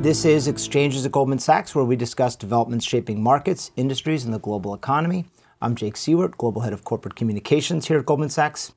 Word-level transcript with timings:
This 0.00 0.24
is 0.24 0.48
Exchanges 0.48 1.04
at 1.04 1.12
Goldman 1.12 1.40
Sachs, 1.40 1.74
where 1.74 1.84
we 1.84 1.94
discuss 1.94 2.34
developments 2.34 2.86
shaping 2.86 3.22
markets, 3.22 3.70
industries, 3.76 4.24
and 4.24 4.32
the 4.32 4.38
global 4.38 4.72
economy. 4.72 5.26
I'm 5.60 5.74
Jake 5.74 5.96
Siewert, 5.96 6.38
Global 6.38 6.62
Head 6.62 6.72
of 6.72 6.84
Corporate 6.84 7.16
Communications 7.16 7.86
here 7.86 7.98
at 7.98 8.06
Goldman 8.06 8.30
Sachs. 8.30 8.72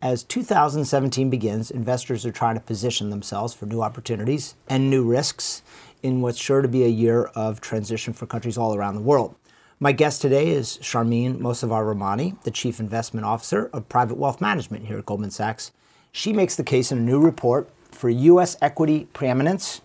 As 0.00 0.22
2017 0.22 1.28
begins, 1.28 1.70
investors 1.70 2.24
are 2.24 2.32
trying 2.32 2.54
to 2.54 2.62
position 2.62 3.10
themselves 3.10 3.52
for 3.52 3.66
new 3.66 3.82
opportunities 3.82 4.54
and 4.66 4.88
new 4.88 5.04
risks 5.04 5.62
in 6.02 6.22
what's 6.22 6.38
sure 6.38 6.62
to 6.62 6.68
be 6.68 6.84
a 6.84 6.88
year 6.88 7.24
of 7.34 7.60
transition 7.60 8.14
for 8.14 8.24
countries 8.24 8.56
all 8.56 8.74
around 8.74 8.94
the 8.94 9.02
world. 9.02 9.34
My 9.80 9.92
guest 9.92 10.22
today 10.22 10.48
is 10.48 10.78
Sharmeen 10.78 11.40
Mossavar 11.40 11.94
Rahmani, 11.94 12.42
the 12.42 12.50
Chief 12.50 12.80
Investment 12.80 13.26
Officer 13.26 13.68
of 13.74 13.90
Private 13.90 14.16
Wealth 14.16 14.40
Management 14.40 14.86
here 14.86 14.96
at 14.96 15.04
Goldman 15.04 15.30
Sachs. 15.30 15.72
She 16.12 16.32
makes 16.32 16.56
the 16.56 16.64
case 16.64 16.90
in 16.90 16.96
a 16.96 17.02
new 17.02 17.20
report 17.20 17.68
for 17.90 18.08
U.S. 18.08 18.56
equity 18.62 19.08
preeminence 19.12 19.82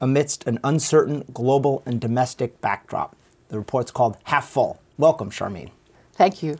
amidst 0.00 0.46
an 0.46 0.58
uncertain 0.62 1.24
global 1.32 1.82
and 1.84 2.00
domestic 2.00 2.60
backdrop. 2.60 3.16
The 3.48 3.58
report's 3.58 3.90
called 3.90 4.16
Half 4.24 4.48
Full. 4.48 4.80
Welcome, 4.96 5.30
Sharmeen. 5.30 5.70
Thank 6.12 6.42
you. 6.42 6.58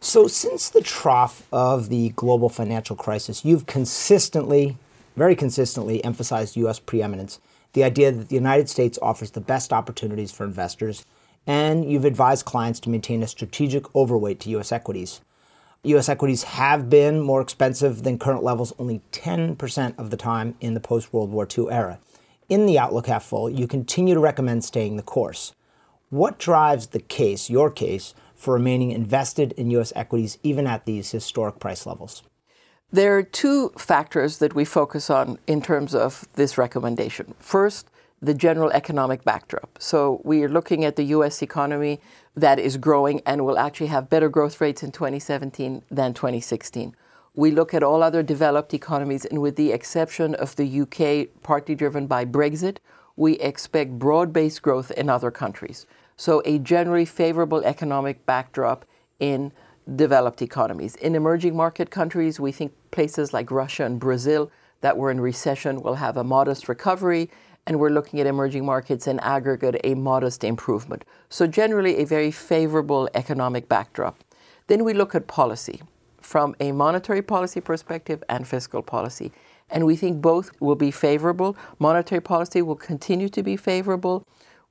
So, 0.00 0.28
since 0.28 0.68
the 0.68 0.80
trough 0.80 1.42
of 1.52 1.88
the 1.88 2.10
global 2.10 2.48
financial 2.48 2.94
crisis, 2.94 3.44
you've 3.44 3.66
consistently, 3.66 4.76
very 5.16 5.34
consistently 5.34 6.04
emphasized 6.04 6.56
U.S. 6.56 6.78
preeminence, 6.78 7.40
the 7.72 7.82
idea 7.82 8.12
that 8.12 8.28
the 8.28 8.34
United 8.36 8.68
States 8.68 8.98
offers 9.02 9.32
the 9.32 9.40
best 9.40 9.72
opportunities 9.72 10.30
for 10.30 10.44
investors, 10.44 11.04
and 11.48 11.90
you've 11.90 12.04
advised 12.04 12.44
clients 12.44 12.78
to 12.80 12.90
maintain 12.90 13.22
a 13.22 13.26
strategic 13.26 13.92
overweight 13.96 14.38
to 14.40 14.50
U.S. 14.50 14.70
equities. 14.70 15.20
U.S. 15.82 16.08
equities 16.08 16.44
have 16.44 16.88
been 16.88 17.20
more 17.20 17.40
expensive 17.40 18.04
than 18.04 18.18
current 18.18 18.44
levels 18.44 18.72
only 18.78 19.00
10% 19.10 19.98
of 19.98 20.10
the 20.10 20.16
time 20.16 20.54
in 20.60 20.74
the 20.74 20.80
post 20.80 21.12
World 21.12 21.30
War 21.30 21.48
II 21.56 21.70
era 21.70 21.98
in 22.48 22.66
the 22.66 22.78
Outlook 22.78 23.06
Half 23.06 23.24
Full, 23.24 23.50
you 23.50 23.66
continue 23.66 24.14
to 24.14 24.20
recommend 24.20 24.64
staying 24.64 24.96
the 24.96 25.02
course. 25.02 25.52
What 26.10 26.38
drives 26.38 26.88
the 26.88 27.00
case, 27.00 27.50
your 27.50 27.70
case, 27.70 28.14
for 28.34 28.54
remaining 28.54 28.92
invested 28.92 29.52
in 29.52 29.70
U.S. 29.72 29.92
equities 29.94 30.38
even 30.42 30.66
at 30.66 30.86
these 30.86 31.10
historic 31.10 31.58
price 31.58 31.84
levels? 31.84 32.22
There 32.90 33.18
are 33.18 33.22
two 33.22 33.68
factors 33.76 34.38
that 34.38 34.54
we 34.54 34.64
focus 34.64 35.10
on 35.10 35.38
in 35.46 35.60
terms 35.60 35.94
of 35.94 36.26
this 36.34 36.56
recommendation. 36.56 37.34
First, 37.38 37.90
the 38.22 38.32
general 38.32 38.70
economic 38.70 39.24
backdrop. 39.24 39.76
So 39.78 40.22
we 40.24 40.42
are 40.42 40.48
looking 40.48 40.84
at 40.84 40.96
the 40.96 41.04
US 41.04 41.42
economy 41.42 42.00
that 42.34 42.58
is 42.58 42.78
growing 42.78 43.20
and 43.26 43.44
will 43.44 43.58
actually 43.58 43.88
have 43.88 44.08
better 44.08 44.28
growth 44.28 44.60
rates 44.60 44.82
in 44.82 44.90
2017 44.90 45.82
than 45.90 46.14
2016 46.14 46.94
we 47.38 47.52
look 47.52 47.72
at 47.72 47.84
all 47.84 48.02
other 48.02 48.20
developed 48.20 48.74
economies, 48.74 49.24
and 49.24 49.40
with 49.40 49.54
the 49.54 49.70
exception 49.70 50.34
of 50.34 50.56
the 50.56 50.80
UK, 50.80 51.28
partly 51.44 51.76
driven 51.76 52.04
by 52.04 52.24
Brexit, 52.24 52.78
we 53.14 53.34
expect 53.34 53.96
broad 53.96 54.32
based 54.32 54.60
growth 54.60 54.90
in 54.90 55.08
other 55.08 55.30
countries. 55.30 55.86
So, 56.16 56.42
a 56.44 56.58
generally 56.58 57.04
favorable 57.04 57.62
economic 57.64 58.26
backdrop 58.26 58.84
in 59.20 59.52
developed 59.94 60.42
economies. 60.42 60.96
In 60.96 61.14
emerging 61.14 61.54
market 61.54 61.90
countries, 61.92 62.40
we 62.40 62.50
think 62.50 62.72
places 62.90 63.32
like 63.32 63.52
Russia 63.52 63.84
and 63.84 64.00
Brazil 64.00 64.50
that 64.80 64.96
were 64.96 65.12
in 65.12 65.20
recession 65.20 65.80
will 65.80 65.94
have 65.94 66.16
a 66.16 66.24
modest 66.24 66.68
recovery, 66.68 67.30
and 67.68 67.78
we're 67.78 67.90
looking 67.90 68.18
at 68.18 68.26
emerging 68.26 68.66
markets 68.66 69.06
in 69.06 69.20
aggregate 69.20 69.80
a 69.84 69.94
modest 69.94 70.42
improvement. 70.42 71.04
So, 71.28 71.46
generally, 71.46 71.98
a 71.98 72.04
very 72.04 72.32
favorable 72.32 73.08
economic 73.14 73.68
backdrop. 73.68 74.24
Then 74.66 74.82
we 74.82 74.92
look 74.92 75.14
at 75.14 75.28
policy 75.28 75.82
from 76.28 76.54
a 76.60 76.72
monetary 76.72 77.22
policy 77.22 77.58
perspective 77.58 78.22
and 78.28 78.46
fiscal 78.46 78.82
policy. 78.82 79.32
And 79.70 79.86
we 79.86 79.96
think 79.96 80.20
both 80.20 80.50
will 80.60 80.74
be 80.74 80.90
favorable. 80.90 81.56
Monetary 81.78 82.20
policy 82.20 82.60
will 82.60 82.76
continue 82.76 83.30
to 83.30 83.42
be 83.42 83.56
favorable. 83.56 84.26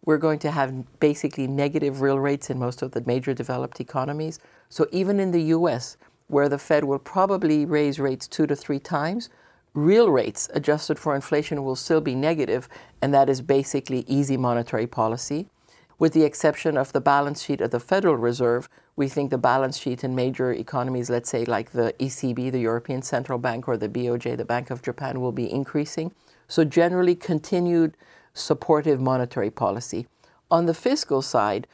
We're 0.05 0.19
going 0.19 0.37
to 0.39 0.51
have 0.51 0.99
basically 0.99 1.47
negative 1.47 2.01
real 2.01 2.19
rates 2.19 2.51
in 2.51 2.59
most 2.59 2.83
of 2.83 2.91
the 2.91 3.01
major 3.07 3.33
developed 3.33 3.79
economies. 3.79 4.37
So 4.69 4.85
even 4.91 5.19
in 5.19 5.31
the 5.31 5.41
US, 5.55 5.97
where 6.27 6.47
the 6.47 6.59
Fed 6.59 6.83
will 6.83 6.99
probably 6.99 7.65
raise 7.65 7.99
rates 7.99 8.27
two 8.27 8.45
to 8.45 8.55
three 8.55 8.79
times, 8.79 9.29
real 9.73 10.11
rates 10.11 10.47
adjusted 10.53 10.99
for 10.99 11.15
inflation 11.15 11.63
will 11.63 11.75
still 11.75 12.01
be 12.01 12.13
negative, 12.13 12.69
and 13.01 13.11
that 13.15 13.29
is 13.29 13.41
basically 13.41 14.05
easy 14.07 14.37
monetary 14.37 14.85
policy. 14.85 15.49
With 15.97 16.13
the 16.13 16.23
exception 16.23 16.77
of 16.77 16.93
the 16.93 17.01
balance 17.01 17.41
sheet 17.41 17.61
of 17.61 17.71
the 17.71 17.79
Federal 17.79 18.15
Reserve, 18.15 18.69
we 18.97 19.07
think 19.07 19.29
the 19.29 19.37
balance 19.37 19.77
sheet 19.77 20.03
in 20.03 20.15
major 20.15 20.51
economies, 20.51 21.09
let's 21.09 21.29
say 21.29 21.45
like 21.45 21.71
the 21.71 21.93
ECB, 21.99 22.51
the 22.51 22.59
European 22.59 23.03
Central 23.03 23.37
Bank, 23.37 23.67
or 23.67 23.77
the 23.77 23.87
BOJ, 23.87 24.35
the 24.35 24.43
Bank 24.43 24.71
of 24.71 24.81
Japan, 24.81 25.21
will 25.21 25.31
be 25.31 25.49
increasing. 25.49 26.11
So, 26.47 26.65
generally, 26.65 27.15
continued 27.15 27.95
supportive 28.33 28.99
monetary 28.99 29.51
policy. 29.51 30.07
On 30.49 30.65
the 30.65 30.73
fiscal 30.73 31.21
side, 31.21 31.67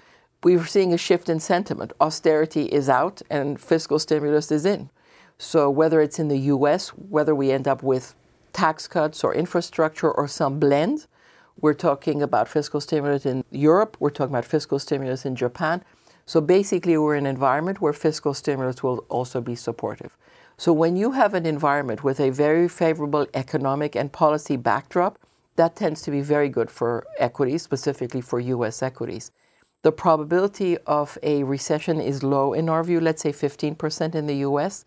we're 0.44 0.66
seeing 0.66 0.94
a 0.94 0.98
shift 0.98 1.30
in 1.30 1.40
sentiment. 1.40 1.94
Austerity 2.02 2.66
is 2.66 2.90
out 2.90 3.22
and 3.30 3.60
fiscal 3.60 4.00
stimulus 4.00 4.52
is 4.52 4.66
in. 4.66 4.90
So, 5.38 5.70
whether 5.70 6.02
it's 6.02 6.20
in 6.20 6.28
the 6.28 6.40
US, 6.40 6.90
whether 6.90 7.34
we 7.34 7.52
end 7.52 7.70
up 7.70 7.84
with 7.84 8.16
tax 8.52 8.86
cuts 8.86 9.24
or 9.24 9.34
infrastructure 9.34 10.12
or 10.12 10.28
some 10.28 10.60
blend, 10.60 11.08
we're 11.62 11.74
talking 11.74 12.22
about 12.22 12.50
fiscal 12.50 12.82
stimulus 12.82 13.26
in 13.26 13.46
Europe, 13.52 13.96
we're 14.02 14.10
talking 14.10 14.34
about 14.34 14.46
fiscal 14.46 14.80
stimulus 14.80 15.26
in 15.26 15.36
Japan. 15.36 15.84
So 16.26 16.40
basically, 16.40 16.98
we're 16.98 17.16
in 17.16 17.26
an 17.26 17.36
environment 17.36 17.82
where 17.82 17.92
fiscal 17.92 18.34
stimulus 18.34 18.82
will 18.82 19.06
also 19.10 19.42
be 19.42 19.56
supportive. 19.56 20.18
So 20.58 20.72
when 20.72 20.96
you 20.96 21.12
have 21.12 21.34
an 21.34 21.46
environment 21.46 22.04
with 22.04 22.20
a 22.20 22.30
very 22.30 22.70
favorable 22.70 23.28
economic 23.34 23.96
and 23.96 24.12
policy 24.12 24.56
backdrop, 24.56 25.20
that 25.58 25.76
tends 25.76 26.02
to 26.04 26.12
be 26.12 26.22
very 26.22 26.48
good 26.48 26.72
for 26.72 27.06
equities, 27.20 27.62
specifically 27.64 28.22
for 28.22 28.40
US 28.40 28.82
equities. 28.82 29.32
The 29.82 29.92
probability 29.92 30.78
of 30.88 31.18
a 31.24 31.44
recession 31.44 32.00
is 32.00 32.24
low 32.24 32.54
in 32.54 32.70
our 32.70 32.86
view, 32.86 33.02
let's 33.02 33.22
say 33.22 33.34
15% 33.34 34.16
in 34.16 34.26
the 34.26 34.38
US. 34.48 34.86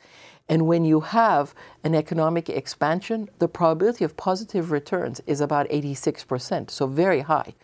And 0.49 0.67
when 0.67 0.87
you 0.87 1.01
have 1.01 1.55
an 1.85 1.95
economic 1.95 2.49
expansion, 2.49 3.29
the 3.39 3.49
probability 3.49 4.05
of 4.05 4.17
positive 4.17 4.71
returns 4.71 5.21
is 5.27 5.43
about 5.43 5.69
86%, 5.69 6.71
so 6.71 6.87
very 6.87 7.21
high 7.21 7.55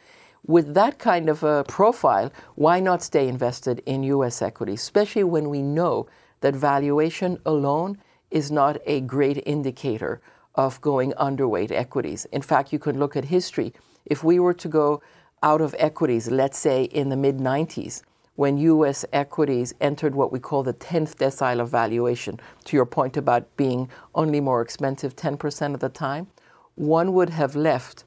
with 0.47 0.75
that 0.75 0.99
kind 0.99 1.29
of 1.29 1.43
a 1.45 1.65
profile, 1.65 2.33
why 2.57 2.81
not 2.81 3.03
stay 3.03 3.29
invested 3.29 3.81
in 3.87 4.03
US 4.03 4.43
equities, 4.43 4.81
especially 4.81 5.25
when 5.25 5.49
we 5.49 5.63
know 5.63 6.07
that 6.41 6.57
valuation 6.57 7.39
alone 7.47 7.99
is 8.31 8.51
not 8.51 8.79
a 8.87 9.01
great 9.03 9.43
indicator 9.47 10.21
of 10.57 10.81
going 10.81 11.13
underweight 11.13 11.71
equities. 11.71 12.27
In 12.33 12.43
fact, 12.43 12.73
you 12.73 12.79
could 12.79 12.97
look 12.97 13.17
at 13.17 13.25
history. 13.25 13.73
If 14.07 14.25
we 14.25 14.41
were 14.41 14.55
to 14.55 14.69
go 14.69 15.01
out 15.43 15.61
of 15.61 15.77
equities, 15.79 16.31
let's 16.31 16.59
say 16.59 16.85
in 16.85 17.09
the 17.09 17.17
mid 17.17 17.39
90s, 17.39 18.03
when 18.35 18.59
US 18.59 19.05
equities 19.13 19.75
entered 19.81 20.15
what 20.15 20.33
we 20.33 20.41
call 20.41 20.63
the 20.63 20.75
10th 20.75 21.17
decile 21.17 21.61
of 21.61 21.69
valuation, 21.69 22.41
to 22.65 22.77
your 22.77 22.87
point 22.87 23.17
about 23.17 23.57
being 23.57 23.89
only 24.15 24.41
more 24.41 24.61
expensive 24.61 25.15
10% 25.15 25.75
of 25.75 25.81
the 25.81 25.89
time, 25.89 26.27
one 26.75 27.13
would 27.13 27.31
have 27.31 27.55
left 27.55 28.05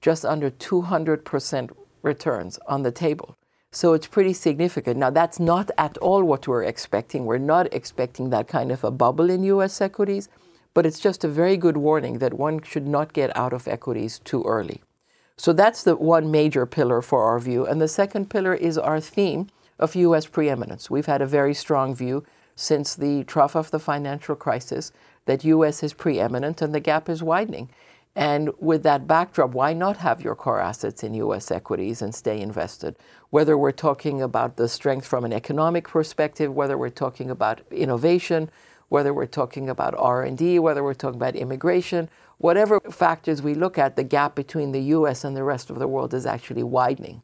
just 0.00 0.24
under 0.24 0.50
200% 0.50 1.70
returns 2.02 2.58
on 2.66 2.82
the 2.82 2.92
table. 2.92 3.36
So 3.72 3.92
it's 3.92 4.06
pretty 4.06 4.32
significant. 4.32 4.98
Now, 4.98 5.10
that's 5.10 5.38
not 5.38 5.70
at 5.78 5.96
all 5.98 6.24
what 6.24 6.48
we're 6.48 6.64
expecting. 6.64 7.24
We're 7.24 7.38
not 7.38 7.72
expecting 7.72 8.30
that 8.30 8.48
kind 8.48 8.72
of 8.72 8.82
a 8.82 8.90
bubble 8.90 9.30
in 9.30 9.44
US 9.44 9.80
equities, 9.80 10.28
but 10.74 10.86
it's 10.86 10.98
just 10.98 11.22
a 11.22 11.28
very 11.28 11.56
good 11.56 11.76
warning 11.76 12.18
that 12.18 12.34
one 12.34 12.62
should 12.62 12.86
not 12.86 13.12
get 13.12 13.36
out 13.36 13.52
of 13.52 13.68
equities 13.68 14.18
too 14.20 14.42
early. 14.44 14.80
So 15.36 15.52
that's 15.52 15.84
the 15.84 15.96
one 15.96 16.30
major 16.30 16.66
pillar 16.66 17.00
for 17.00 17.22
our 17.22 17.38
view. 17.38 17.64
And 17.64 17.80
the 17.80 17.88
second 17.88 18.28
pillar 18.28 18.54
is 18.54 18.76
our 18.76 19.00
theme 19.00 19.48
of 19.78 19.94
US 19.94 20.26
preeminence. 20.26 20.90
We've 20.90 21.06
had 21.06 21.22
a 21.22 21.26
very 21.26 21.54
strong 21.54 21.94
view 21.94 22.24
since 22.56 22.94
the 22.94 23.24
trough 23.24 23.56
of 23.56 23.70
the 23.70 23.78
financial 23.78 24.34
crisis 24.34 24.92
that 25.26 25.44
US 25.44 25.82
is 25.82 25.94
preeminent 25.94 26.60
and 26.60 26.74
the 26.74 26.80
gap 26.80 27.08
is 27.08 27.22
widening. 27.22 27.70
And 28.16 28.50
with 28.58 28.82
that 28.82 29.06
backdrop, 29.06 29.52
why 29.52 29.72
not 29.72 29.96
have 29.98 30.20
your 30.20 30.34
core 30.34 30.60
assets 30.60 31.04
in 31.04 31.14
US 31.14 31.50
equities 31.50 32.02
and 32.02 32.12
stay 32.12 32.40
invested? 32.40 32.96
Whether 33.30 33.56
we're 33.56 33.70
talking 33.70 34.20
about 34.20 34.56
the 34.56 34.68
strength 34.68 35.06
from 35.06 35.24
an 35.24 35.32
economic 35.32 35.86
perspective, 35.86 36.52
whether 36.52 36.76
we're 36.76 36.90
talking 36.90 37.30
about 37.30 37.60
innovation, 37.70 38.50
whether 38.88 39.14
we're 39.14 39.26
talking 39.26 39.70
about 39.70 39.94
R&D, 39.96 40.58
whether 40.58 40.82
we're 40.82 40.94
talking 40.94 41.20
about 41.20 41.36
immigration, 41.36 42.08
whatever 42.38 42.80
factors 42.90 43.42
we 43.42 43.54
look 43.54 43.78
at, 43.78 43.94
the 43.94 44.02
gap 44.02 44.34
between 44.34 44.72
the 44.72 44.82
US 44.96 45.22
and 45.22 45.36
the 45.36 45.44
rest 45.44 45.70
of 45.70 45.78
the 45.78 45.86
world 45.86 46.12
is 46.12 46.26
actually 46.26 46.64
widening. 46.64 47.22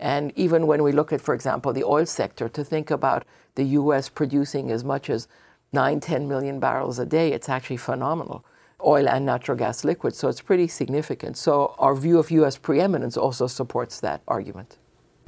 And 0.00 0.32
even 0.34 0.66
when 0.66 0.82
we 0.82 0.90
look 0.90 1.12
at, 1.12 1.20
for 1.20 1.34
example, 1.34 1.72
the 1.72 1.84
oil 1.84 2.06
sector, 2.06 2.48
to 2.48 2.64
think 2.64 2.90
about 2.90 3.24
the 3.54 3.64
US 3.78 4.08
producing 4.08 4.72
as 4.72 4.82
much 4.82 5.08
as 5.08 5.28
9, 5.72 6.00
10 6.00 6.26
million 6.26 6.58
barrels 6.58 6.98
a 6.98 7.06
day, 7.06 7.32
it's 7.32 7.48
actually 7.48 7.76
phenomenal 7.76 8.44
oil 8.84 9.08
and 9.08 9.24
natural 9.24 9.56
gas 9.56 9.84
liquids. 9.84 10.18
So 10.18 10.28
it's 10.28 10.40
pretty 10.40 10.68
significant. 10.68 11.36
So 11.36 11.74
our 11.78 11.94
view 11.94 12.18
of 12.18 12.30
U.S. 12.30 12.56
preeminence 12.56 13.16
also 13.16 13.46
supports 13.46 14.00
that 14.00 14.22
argument. 14.28 14.78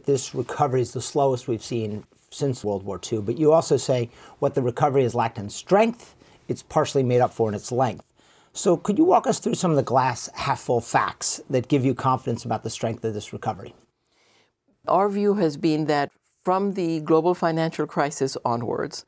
This 0.04 0.34
recovery 0.34 0.82
is 0.82 0.92
the 0.92 1.00
slowest 1.00 1.48
we've 1.48 1.64
seen 1.64 2.04
since 2.30 2.64
World 2.64 2.84
War 2.84 3.00
II. 3.12 3.20
But 3.20 3.38
you 3.38 3.52
also 3.52 3.76
say 3.76 4.10
what 4.38 4.54
the 4.54 4.62
recovery 4.62 5.02
has 5.02 5.14
lacked 5.14 5.38
in 5.38 5.48
strength, 5.48 6.14
it's 6.48 6.62
partially 6.62 7.02
made 7.02 7.20
up 7.20 7.32
for 7.32 7.48
in 7.48 7.54
its 7.54 7.72
length. 7.72 8.04
So, 8.52 8.76
could 8.76 8.96
you 8.96 9.04
walk 9.04 9.26
us 9.26 9.38
through 9.38 9.54
some 9.54 9.70
of 9.70 9.76
the 9.76 9.82
glass 9.82 10.30
half 10.34 10.60
full 10.60 10.80
facts 10.80 11.42
that 11.50 11.68
give 11.68 11.84
you 11.84 11.94
confidence 11.94 12.44
about 12.44 12.62
the 12.62 12.70
strength 12.70 13.04
of 13.04 13.12
this 13.12 13.32
recovery? 13.32 13.74
Our 14.88 15.10
view 15.10 15.34
has 15.34 15.58
been 15.58 15.86
that 15.86 16.10
from 16.42 16.72
the 16.72 17.00
global 17.00 17.34
financial 17.34 17.86
crisis 17.86 18.36
onwards, 18.44 19.04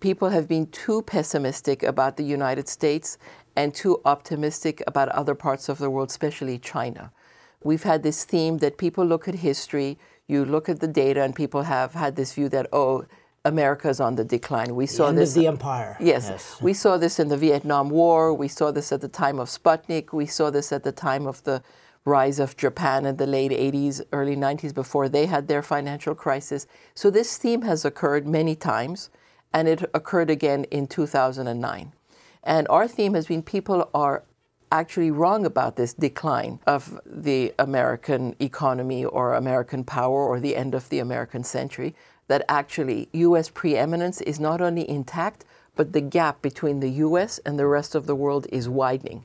people 0.00 0.28
have 0.28 0.46
been 0.46 0.66
too 0.66 1.02
pessimistic 1.02 1.82
about 1.82 2.16
the 2.16 2.22
United 2.22 2.68
States 2.68 3.18
and 3.56 3.74
too 3.74 4.00
optimistic 4.04 4.82
about 4.86 5.08
other 5.10 5.34
parts 5.34 5.68
of 5.68 5.78
the 5.78 5.90
world, 5.90 6.10
especially 6.10 6.58
China. 6.58 7.12
We've 7.62 7.82
had 7.82 8.02
this 8.02 8.24
theme 8.24 8.58
that 8.58 8.76
people 8.78 9.04
look 9.04 9.28
at 9.28 9.34
history, 9.34 9.98
you 10.26 10.44
look 10.44 10.68
at 10.68 10.80
the 10.80 10.88
data, 10.88 11.22
and 11.22 11.34
people 11.34 11.62
have 11.62 11.94
had 11.94 12.16
this 12.16 12.34
view 12.34 12.48
that, 12.50 12.66
oh, 12.72 13.06
America 13.44 13.88
is 13.88 14.00
on 14.00 14.14
the 14.14 14.24
decline. 14.24 14.74
We 14.74 14.86
the 14.86 14.92
saw 14.92 15.12
this. 15.12 15.34
the 15.34 15.46
empire. 15.46 15.96
Yes, 16.00 16.28
yes, 16.30 16.62
we 16.62 16.72
saw 16.72 16.96
this 16.96 17.18
in 17.20 17.28
the 17.28 17.36
Vietnam 17.36 17.90
War. 17.90 18.32
We 18.32 18.48
saw 18.48 18.70
this 18.70 18.90
at 18.90 19.02
the 19.02 19.08
time 19.08 19.38
of 19.38 19.48
Sputnik. 19.48 20.12
We 20.12 20.26
saw 20.26 20.50
this 20.50 20.72
at 20.72 20.82
the 20.82 20.92
time 20.92 21.26
of 21.26 21.42
the 21.44 21.62
rise 22.06 22.38
of 22.38 22.56
Japan 22.56 23.06
in 23.06 23.16
the 23.16 23.26
late 23.26 23.50
80s, 23.50 24.02
early 24.12 24.36
90s, 24.36 24.74
before 24.74 25.08
they 25.08 25.26
had 25.26 25.48
their 25.48 25.62
financial 25.62 26.14
crisis. 26.14 26.66
So 26.94 27.10
this 27.10 27.36
theme 27.38 27.62
has 27.62 27.84
occurred 27.84 28.26
many 28.26 28.54
times, 28.54 29.10
and 29.52 29.68
it 29.68 29.82
occurred 29.94 30.30
again 30.30 30.64
in 30.64 30.86
2009. 30.86 31.92
And 32.44 32.68
our 32.68 32.86
theme 32.86 33.14
has 33.14 33.26
been 33.26 33.42
people 33.42 33.88
are 33.94 34.22
actually 34.70 35.10
wrong 35.10 35.46
about 35.46 35.76
this 35.76 35.94
decline 35.94 36.60
of 36.66 37.00
the 37.06 37.54
American 37.58 38.36
economy 38.38 39.04
or 39.04 39.32
American 39.32 39.82
power 39.82 40.26
or 40.26 40.40
the 40.40 40.54
end 40.54 40.74
of 40.74 40.88
the 40.90 40.98
American 40.98 41.42
century. 41.42 41.94
That 42.28 42.44
actually 42.48 43.08
US 43.12 43.48
preeminence 43.48 44.20
is 44.20 44.38
not 44.38 44.60
only 44.60 44.88
intact, 44.88 45.44
but 45.74 45.92
the 45.92 46.00
gap 46.02 46.42
between 46.42 46.80
the 46.80 46.90
US 46.90 47.38
and 47.46 47.58
the 47.58 47.66
rest 47.66 47.94
of 47.94 48.06
the 48.06 48.14
world 48.14 48.46
is 48.52 48.68
widening. 48.68 49.24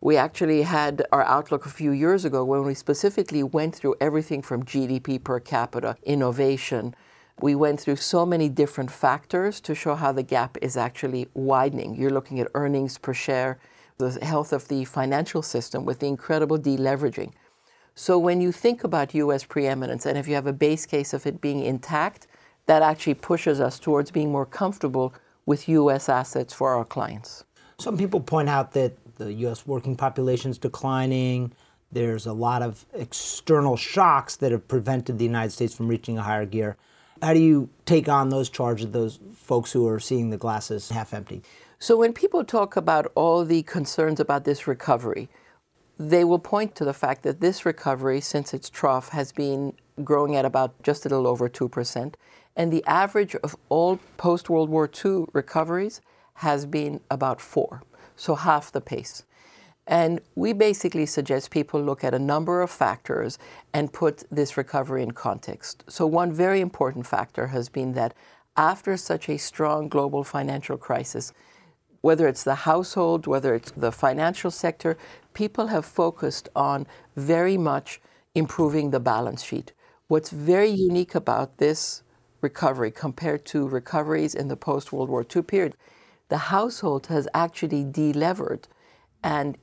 We 0.00 0.16
actually 0.16 0.62
had 0.62 1.04
our 1.10 1.24
outlook 1.24 1.66
a 1.66 1.70
few 1.70 1.90
years 1.90 2.24
ago 2.24 2.44
when 2.44 2.64
we 2.64 2.74
specifically 2.74 3.42
went 3.42 3.74
through 3.74 3.96
everything 4.00 4.42
from 4.42 4.64
GDP 4.64 5.22
per 5.22 5.40
capita, 5.40 5.96
innovation. 6.04 6.94
We 7.40 7.54
went 7.54 7.78
through 7.78 7.96
so 7.96 8.26
many 8.26 8.48
different 8.48 8.90
factors 8.90 9.60
to 9.60 9.74
show 9.74 9.94
how 9.94 10.10
the 10.10 10.24
gap 10.24 10.58
is 10.60 10.76
actually 10.76 11.28
widening. 11.34 11.94
You're 11.94 12.10
looking 12.10 12.40
at 12.40 12.48
earnings 12.54 12.98
per 12.98 13.14
share, 13.14 13.58
the 13.98 14.10
health 14.22 14.52
of 14.52 14.66
the 14.66 14.84
financial 14.84 15.42
system 15.42 15.84
with 15.84 16.00
the 16.00 16.08
incredible 16.08 16.58
deleveraging. 16.58 17.32
So 17.94 18.18
when 18.18 18.40
you 18.40 18.50
think 18.50 18.82
about 18.82 19.14
US 19.14 19.44
preeminence, 19.44 20.04
and 20.06 20.18
if 20.18 20.26
you 20.26 20.34
have 20.34 20.48
a 20.48 20.52
base 20.52 20.84
case 20.84 21.12
of 21.12 21.26
it 21.26 21.40
being 21.40 21.62
intact, 21.62 22.26
that 22.66 22.82
actually 22.82 23.14
pushes 23.14 23.60
us 23.60 23.78
towards 23.78 24.10
being 24.10 24.32
more 24.32 24.46
comfortable 24.46 25.14
with 25.46 25.68
US 25.68 26.08
assets 26.08 26.52
for 26.52 26.74
our 26.74 26.84
clients. 26.84 27.44
Some 27.78 27.96
people 27.96 28.20
point 28.20 28.48
out 28.48 28.72
that 28.72 28.96
the 29.16 29.32
U.S. 29.44 29.66
working 29.66 29.96
population 29.96 30.50
is 30.50 30.58
declining. 30.58 31.52
There's 31.92 32.26
a 32.26 32.32
lot 32.32 32.62
of 32.62 32.84
external 32.94 33.76
shocks 33.76 34.36
that 34.36 34.50
have 34.50 34.66
prevented 34.66 35.18
the 35.18 35.24
United 35.24 35.50
States 35.50 35.74
from 35.74 35.86
reaching 35.86 36.18
a 36.18 36.22
higher 36.22 36.44
gear. 36.44 36.76
How 37.22 37.34
do 37.34 37.40
you 37.40 37.68
take 37.84 38.08
on 38.08 38.28
those 38.28 38.48
charges, 38.48 38.90
those 38.90 39.18
folks 39.34 39.72
who 39.72 39.88
are 39.88 40.00
seeing 40.00 40.30
the 40.30 40.36
glasses 40.36 40.88
half 40.88 41.12
empty? 41.12 41.42
So, 41.78 41.96
when 41.96 42.12
people 42.12 42.44
talk 42.44 42.76
about 42.76 43.10
all 43.14 43.44
the 43.44 43.62
concerns 43.62 44.20
about 44.20 44.44
this 44.44 44.66
recovery, 44.66 45.28
they 45.98 46.24
will 46.24 46.38
point 46.38 46.74
to 46.76 46.84
the 46.84 46.92
fact 46.92 47.22
that 47.24 47.40
this 47.40 47.66
recovery, 47.66 48.20
since 48.20 48.54
its 48.54 48.70
trough, 48.70 49.08
has 49.10 49.32
been 49.32 49.72
growing 50.04 50.36
at 50.36 50.44
about 50.44 50.80
just 50.82 51.06
a 51.06 51.08
little 51.08 51.26
over 51.26 51.48
2%. 51.48 52.14
And 52.56 52.72
the 52.72 52.84
average 52.86 53.34
of 53.36 53.56
all 53.68 53.98
post 54.16 54.48
World 54.50 54.68
War 54.68 54.88
II 55.04 55.26
recoveries 55.32 56.00
has 56.34 56.66
been 56.66 57.00
about 57.10 57.40
4 57.40 57.82
so 58.18 58.34
half 58.34 58.72
the 58.72 58.80
pace. 58.80 59.22
And 59.88 60.20
we 60.34 60.52
basically 60.52 61.06
suggest 61.06 61.50
people 61.50 61.80
look 61.82 62.04
at 62.04 62.12
a 62.12 62.18
number 62.18 62.60
of 62.60 62.70
factors 62.70 63.38
and 63.72 63.90
put 63.90 64.22
this 64.30 64.58
recovery 64.58 65.02
in 65.02 65.12
context. 65.12 65.82
So, 65.88 66.06
one 66.06 66.30
very 66.30 66.60
important 66.60 67.06
factor 67.06 67.46
has 67.46 67.70
been 67.70 67.94
that 67.94 68.12
after 68.56 68.98
such 68.98 69.30
a 69.30 69.38
strong 69.38 69.88
global 69.88 70.24
financial 70.24 70.76
crisis, 70.76 71.32
whether 72.02 72.28
it's 72.28 72.44
the 72.44 72.54
household, 72.54 73.26
whether 73.26 73.54
it's 73.54 73.70
the 73.70 73.90
financial 73.90 74.50
sector, 74.50 74.98
people 75.32 75.68
have 75.68 75.86
focused 75.86 76.50
on 76.54 76.86
very 77.16 77.56
much 77.56 77.98
improving 78.34 78.90
the 78.90 79.00
balance 79.00 79.42
sheet. 79.42 79.72
What's 80.08 80.30
very 80.30 80.68
unique 80.68 81.14
about 81.14 81.56
this 81.56 82.02
recovery 82.42 82.90
compared 82.90 83.46
to 83.46 83.66
recoveries 83.66 84.34
in 84.34 84.48
the 84.48 84.56
post 84.56 84.92
World 84.92 85.08
War 85.08 85.24
II 85.34 85.42
period 85.42 85.74
the 86.28 86.36
household 86.36 87.06
has 87.06 87.26
actually 87.32 87.84
delevered 87.84 88.68
and 89.22 89.56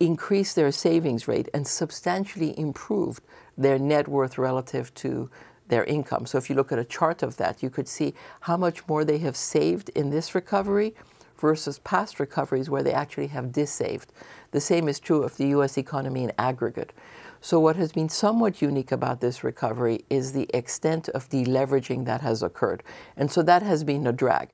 increased 0.00 0.56
their 0.56 0.72
savings 0.72 1.28
rate 1.28 1.48
and 1.54 1.66
substantially 1.66 2.58
improved 2.58 3.22
their 3.56 3.78
net 3.78 4.08
worth 4.08 4.38
relative 4.38 4.92
to 4.94 5.30
their 5.68 5.84
income. 5.84 6.26
So 6.26 6.38
if 6.38 6.50
you 6.50 6.56
look 6.56 6.72
at 6.72 6.78
a 6.78 6.84
chart 6.84 7.22
of 7.22 7.36
that, 7.36 7.62
you 7.62 7.70
could 7.70 7.86
see 7.86 8.14
how 8.40 8.56
much 8.56 8.86
more 8.88 9.04
they 9.04 9.18
have 9.18 9.36
saved 9.36 9.90
in 9.90 10.10
this 10.10 10.34
recovery 10.34 10.94
versus 11.38 11.78
past 11.80 12.18
recoveries 12.20 12.68
where 12.68 12.82
they 12.82 12.92
actually 12.92 13.28
have 13.28 13.52
dissaved. 13.52 14.12
The 14.50 14.60
same 14.60 14.88
is 14.88 14.98
true 14.98 15.22
of 15.22 15.36
the 15.36 15.48
US 15.48 15.78
economy 15.78 16.24
in 16.24 16.32
aggregate. 16.38 16.92
So 17.40 17.58
what 17.60 17.76
has 17.76 17.92
been 17.92 18.08
somewhat 18.08 18.60
unique 18.60 18.92
about 18.92 19.20
this 19.20 19.42
recovery 19.42 20.04
is 20.10 20.32
the 20.32 20.48
extent 20.52 21.08
of 21.10 21.28
deleveraging 21.30 22.04
that 22.04 22.20
has 22.20 22.42
occurred. 22.42 22.82
And 23.16 23.30
so 23.30 23.42
that 23.42 23.62
has 23.62 23.84
been 23.84 24.06
a 24.06 24.12
drag 24.12 24.50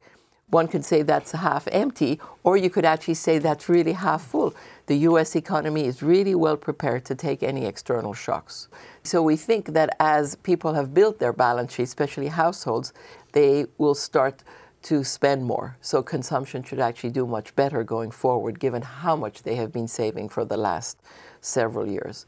one 0.51 0.69
could 0.69 0.85
say 0.85 1.03
that's 1.03 1.33
half 1.33 1.67
empty, 1.73 2.21
or 2.45 2.57
you 2.57 2.71
could 2.71 2.85
actually 2.85 3.15
say 3.15 3.39
that's 3.39 3.69
really 3.69 3.93
half 3.93 4.23
full. 4.23 4.55
The 4.87 4.99
US 4.99 5.35
economy 5.35 5.87
is 5.87 6.05
really 6.05 6.37
well 6.37 6.57
prepared 6.57 7.05
to 7.07 7.17
take 7.17 7.43
any 7.43 7.67
external 7.67 8.15
shocks. 8.15 8.69
So 9.03 9.23
we 9.23 9.35
think 9.35 9.73
that 9.73 9.97
as 9.99 10.37
people 10.37 10.73
have 10.75 10.95
built 10.95 11.19
their 11.19 11.33
balance 11.33 11.75
sheet, 11.75 11.83
especially 11.83 12.29
households, 12.29 12.93
they 13.33 13.67
will 13.79 13.97
start 13.97 14.45
to 14.83 15.03
spend 15.03 15.45
more. 15.45 15.77
So 15.81 16.01
consumption 16.01 16.63
should 16.63 16.79
actually 16.79 17.11
do 17.11 17.27
much 17.27 17.55
better 17.57 17.83
going 17.83 18.13
forward, 18.13 18.61
given 18.61 18.83
how 18.83 19.17
much 19.17 19.43
they 19.43 19.57
have 19.57 19.73
been 19.73 19.89
saving 19.89 20.29
for 20.29 20.45
the 20.45 20.57
last 20.57 21.03
several 21.41 21.89
years. 21.89 22.25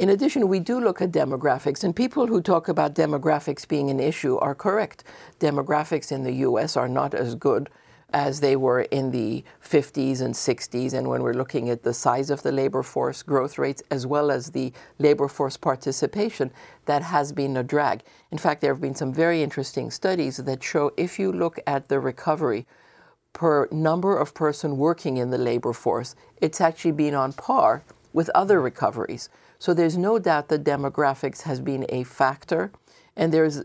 In 0.00 0.08
addition, 0.08 0.48
we 0.48 0.60
do 0.60 0.80
look 0.80 1.02
at 1.02 1.12
demographics, 1.12 1.84
and 1.84 1.94
people 1.94 2.26
who 2.26 2.40
talk 2.40 2.68
about 2.68 2.94
demographics 2.94 3.68
being 3.68 3.90
an 3.90 4.00
issue 4.00 4.38
are 4.38 4.54
correct. 4.54 5.04
Demographics 5.40 6.10
in 6.10 6.22
the 6.22 6.32
US 6.48 6.74
are 6.74 6.88
not 6.88 7.12
as 7.12 7.34
good 7.34 7.68
as 8.14 8.40
they 8.40 8.56
were 8.56 8.80
in 8.80 9.10
the 9.10 9.44
50s 9.62 10.22
and 10.22 10.32
60s, 10.32 10.94
and 10.94 11.06
when 11.06 11.22
we're 11.22 11.34
looking 11.34 11.68
at 11.68 11.82
the 11.82 11.92
size 11.92 12.30
of 12.30 12.42
the 12.42 12.50
labor 12.50 12.82
force, 12.82 13.22
growth 13.22 13.58
rates, 13.58 13.82
as 13.90 14.06
well 14.06 14.30
as 14.30 14.52
the 14.52 14.72
labor 14.98 15.28
force 15.28 15.58
participation, 15.58 16.50
that 16.86 17.02
has 17.02 17.30
been 17.30 17.58
a 17.58 17.62
drag. 17.62 18.02
In 18.30 18.38
fact, 18.38 18.62
there 18.62 18.72
have 18.72 18.80
been 18.80 18.94
some 18.94 19.12
very 19.12 19.42
interesting 19.42 19.90
studies 19.90 20.38
that 20.38 20.62
show 20.62 20.92
if 20.96 21.18
you 21.18 21.30
look 21.30 21.58
at 21.66 21.90
the 21.90 22.00
recovery 22.00 22.66
per 23.34 23.68
number 23.70 24.16
of 24.16 24.32
person 24.32 24.78
working 24.78 25.18
in 25.18 25.28
the 25.28 25.36
labor 25.36 25.74
force, 25.74 26.16
it's 26.40 26.62
actually 26.62 26.92
been 26.92 27.14
on 27.14 27.34
par 27.34 27.82
with 28.14 28.30
other 28.34 28.62
recoveries. 28.62 29.28
So 29.60 29.74
there's 29.74 29.98
no 29.98 30.18
doubt 30.18 30.48
that 30.48 30.64
demographics 30.64 31.42
has 31.42 31.60
been 31.60 31.84
a 31.90 32.02
factor, 32.04 32.72
and 33.14 33.30
there's 33.30 33.62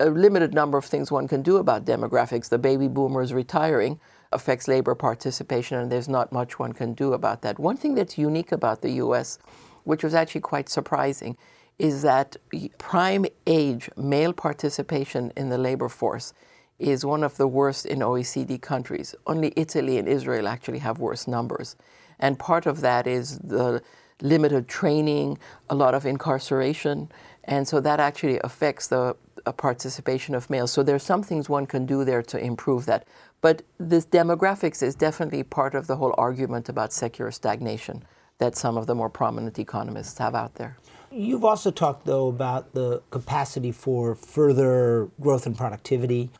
a 0.00 0.10
limited 0.10 0.52
number 0.52 0.76
of 0.76 0.84
things 0.84 1.12
one 1.12 1.28
can 1.28 1.42
do 1.42 1.58
about 1.58 1.84
demographics. 1.84 2.48
The 2.48 2.58
baby 2.58 2.88
boomers 2.88 3.32
retiring 3.32 4.00
affects 4.32 4.66
labor 4.66 4.96
participation, 4.96 5.78
and 5.78 5.92
there's 5.92 6.08
not 6.08 6.32
much 6.32 6.58
one 6.58 6.72
can 6.72 6.92
do 6.92 7.12
about 7.12 7.42
that. 7.42 7.60
One 7.60 7.76
thing 7.76 7.94
that's 7.94 8.18
unique 8.18 8.50
about 8.50 8.82
the 8.82 8.90
US, 9.04 9.38
which 9.84 10.02
was 10.02 10.12
actually 10.12 10.40
quite 10.40 10.68
surprising, 10.68 11.36
is 11.78 12.02
that 12.02 12.36
prime 12.78 13.24
age 13.46 13.88
male 13.96 14.32
participation 14.32 15.32
in 15.36 15.50
the 15.50 15.58
labor 15.58 15.88
force 15.88 16.34
is 16.80 17.06
one 17.06 17.22
of 17.22 17.36
the 17.36 17.46
worst 17.46 17.86
in 17.86 18.00
OECD 18.00 18.60
countries. 18.60 19.14
Only 19.28 19.52
Italy 19.54 19.98
and 19.98 20.08
Israel 20.08 20.48
actually 20.48 20.80
have 20.80 20.98
worse 20.98 21.28
numbers. 21.28 21.76
And 22.18 22.40
part 22.40 22.66
of 22.66 22.80
that 22.80 23.06
is 23.06 23.38
the 23.38 23.80
limited 24.22 24.68
training, 24.68 25.38
a 25.70 25.74
lot 25.74 25.94
of 25.94 26.06
incarceration, 26.06 27.10
and 27.44 27.66
so 27.66 27.80
that 27.80 28.00
actually 28.00 28.38
affects 28.44 28.88
the 28.88 29.16
uh, 29.46 29.52
participation 29.52 30.34
of 30.34 30.50
males. 30.50 30.72
So 30.72 30.82
there's 30.82 31.02
some 31.02 31.22
things 31.22 31.48
one 31.48 31.66
can 31.66 31.86
do 31.86 32.04
there 32.04 32.22
to 32.22 32.38
improve 32.38 32.86
that. 32.86 33.06
But 33.40 33.62
this 33.78 34.04
demographics 34.04 34.82
is 34.82 34.94
definitely 34.94 35.42
part 35.44 35.74
of 35.74 35.86
the 35.86 35.96
whole 35.96 36.14
argument 36.18 36.68
about 36.68 36.92
secular 36.92 37.30
stagnation 37.30 38.04
that 38.38 38.56
some 38.56 38.76
of 38.76 38.86
the 38.86 38.94
more 38.94 39.08
prominent 39.08 39.58
economists 39.58 40.18
have 40.18 40.34
out 40.34 40.54
there. 40.54 40.76
You've 41.10 41.44
also 41.44 41.70
talked, 41.70 42.04
though, 42.04 42.28
about 42.28 42.74
the 42.74 43.02
capacity 43.10 43.72
for 43.72 44.14
further 44.14 45.08
growth 45.20 45.46
and 45.46 45.56
productivity. 45.56 46.30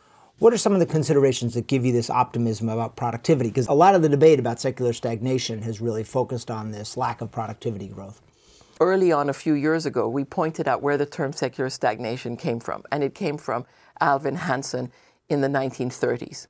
What 0.40 0.52
are 0.52 0.56
some 0.58 0.72
of 0.72 0.78
the 0.78 0.86
considerations 0.86 1.54
that 1.54 1.66
give 1.66 1.84
you 1.84 1.90
this 1.90 2.08
optimism 2.08 2.68
about 2.68 2.94
productivity? 2.94 3.48
Because 3.48 3.66
a 3.66 3.72
lot 3.72 3.96
of 3.96 4.02
the 4.02 4.08
debate 4.08 4.38
about 4.38 4.60
secular 4.60 4.92
stagnation 4.92 5.60
has 5.62 5.80
really 5.80 6.04
focused 6.04 6.48
on 6.48 6.70
this 6.70 6.96
lack 6.96 7.20
of 7.20 7.32
productivity 7.32 7.88
growth. 7.88 8.22
Early 8.78 9.10
on, 9.10 9.28
a 9.28 9.32
few 9.32 9.54
years 9.54 9.84
ago, 9.84 10.08
we 10.08 10.24
pointed 10.24 10.68
out 10.68 10.80
where 10.80 10.96
the 10.96 11.06
term 11.06 11.32
secular 11.32 11.68
stagnation 11.68 12.36
came 12.36 12.60
from, 12.60 12.84
and 12.92 13.02
it 13.02 13.16
came 13.16 13.36
from 13.36 13.66
Alvin 14.00 14.36
Hansen 14.36 14.92
in 15.28 15.40
the 15.40 15.48
1930s. 15.48 16.46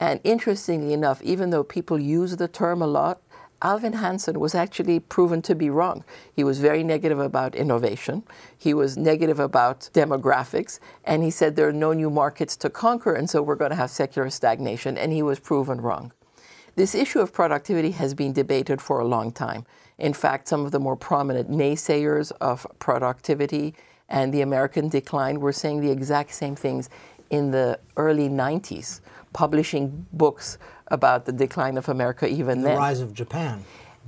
And 0.00 0.18
interestingly 0.24 0.94
enough, 0.94 1.20
even 1.20 1.50
though 1.50 1.62
people 1.62 1.98
use 1.98 2.36
the 2.36 2.48
term 2.48 2.80
a 2.80 2.86
lot, 2.86 3.20
Alvin 3.62 3.94
Hansen 3.94 4.38
was 4.38 4.54
actually 4.54 5.00
proven 5.00 5.40
to 5.42 5.54
be 5.54 5.70
wrong. 5.70 6.04
He 6.34 6.44
was 6.44 6.58
very 6.58 6.84
negative 6.84 7.18
about 7.18 7.54
innovation. 7.54 8.22
He 8.58 8.74
was 8.74 8.98
negative 8.98 9.40
about 9.40 9.88
demographics. 9.94 10.78
And 11.04 11.22
he 11.22 11.30
said 11.30 11.56
there 11.56 11.68
are 11.68 11.72
no 11.72 11.94
new 11.94 12.10
markets 12.10 12.56
to 12.58 12.70
conquer, 12.70 13.14
and 13.14 13.28
so 13.28 13.40
we're 13.42 13.54
going 13.54 13.70
to 13.70 13.76
have 13.76 13.90
secular 13.90 14.28
stagnation. 14.28 14.98
And 14.98 15.10
he 15.10 15.22
was 15.22 15.38
proven 15.40 15.80
wrong. 15.80 16.12
This 16.74 16.94
issue 16.94 17.20
of 17.20 17.32
productivity 17.32 17.90
has 17.92 18.12
been 18.12 18.34
debated 18.34 18.82
for 18.82 18.98
a 19.00 19.06
long 19.06 19.32
time. 19.32 19.64
In 19.96 20.12
fact, 20.12 20.48
some 20.48 20.66
of 20.66 20.72
the 20.72 20.78
more 20.78 20.96
prominent 20.96 21.50
naysayers 21.50 22.32
of 22.42 22.66
productivity 22.78 23.74
and 24.10 24.32
the 24.32 24.42
American 24.42 24.90
decline 24.90 25.40
were 25.40 25.52
saying 25.52 25.80
the 25.80 25.90
exact 25.90 26.32
same 26.32 26.54
things 26.54 26.90
in 27.30 27.50
the 27.50 27.78
early 27.96 28.28
90s, 28.28 29.00
publishing 29.32 30.06
books 30.12 30.58
about 30.88 31.24
the 31.24 31.32
decline 31.32 31.76
of 31.76 31.88
America 31.88 32.26
even 32.28 32.60
the 32.60 32.68
then. 32.68 32.74
The 32.74 32.80
rise 32.80 33.00
of 33.00 33.12
Japan. 33.12 33.64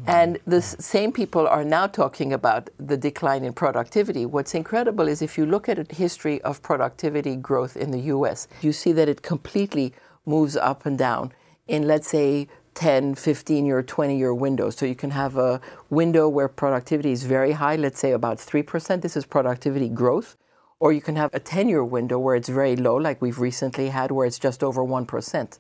And 0.07 0.39
the 0.47 0.63
same 0.63 1.13
people 1.13 1.49
are 1.49 1.65
now 1.65 1.87
talking 1.89 2.33
about 2.33 2.71
the 2.79 2.97
decline 2.97 3.45
in 3.45 3.53
productivity. 3.53 4.27
What's 4.27 4.55
incredible 4.55 5.09
is 5.09 5.23
if 5.23 5.37
you 5.37 5.45
look 5.45 5.69
at 5.69 5.79
a 5.79 5.95
history 5.95 6.41
of 6.43 6.63
productivity 6.63 7.35
growth 7.35 7.77
in 7.77 7.91
the 7.91 8.01
US, 8.15 8.47
you 8.61 8.73
see 8.73 8.93
that 8.93 9.09
it 9.09 9.23
completely 9.23 9.93
moves 10.25 10.57
up 10.57 10.87
and 10.87 10.97
down 10.97 11.33
in, 11.67 11.87
let's 11.89 12.09
say, 12.09 12.49
10, 12.75 13.17
15 13.17 13.67
year, 13.67 13.83
20 13.83 14.17
year 14.17 14.33
windows. 14.33 14.77
So 14.77 14.87
you 14.87 14.95
can 14.95 15.11
have 15.11 15.37
a 15.37 15.61
window 15.91 16.29
where 16.29 16.47
productivity 16.47 17.11
is 17.11 17.25
very 17.25 17.53
high, 17.53 17.75
let's 17.75 17.99
say 17.99 18.13
about 18.13 18.39
3%. 18.39 19.03
This 19.03 19.17
is 19.17 19.27
productivity 19.27 19.89
growth. 19.89 20.37
Or 20.81 20.93
you 20.93 21.01
can 21.01 21.17
have 21.17 21.35
a 21.35 21.41
10 21.41 21.69
year 21.69 21.83
window 21.83 22.21
where 22.21 22.37
it's 22.37 22.49
very 22.49 22.77
low, 22.77 22.95
like 22.95 23.21
we've 23.21 23.41
recently 23.41 23.89
had, 23.89 24.13
where 24.13 24.29
it's 24.29 24.39
just 24.39 24.63
over 24.63 24.85
1%. 24.85 25.59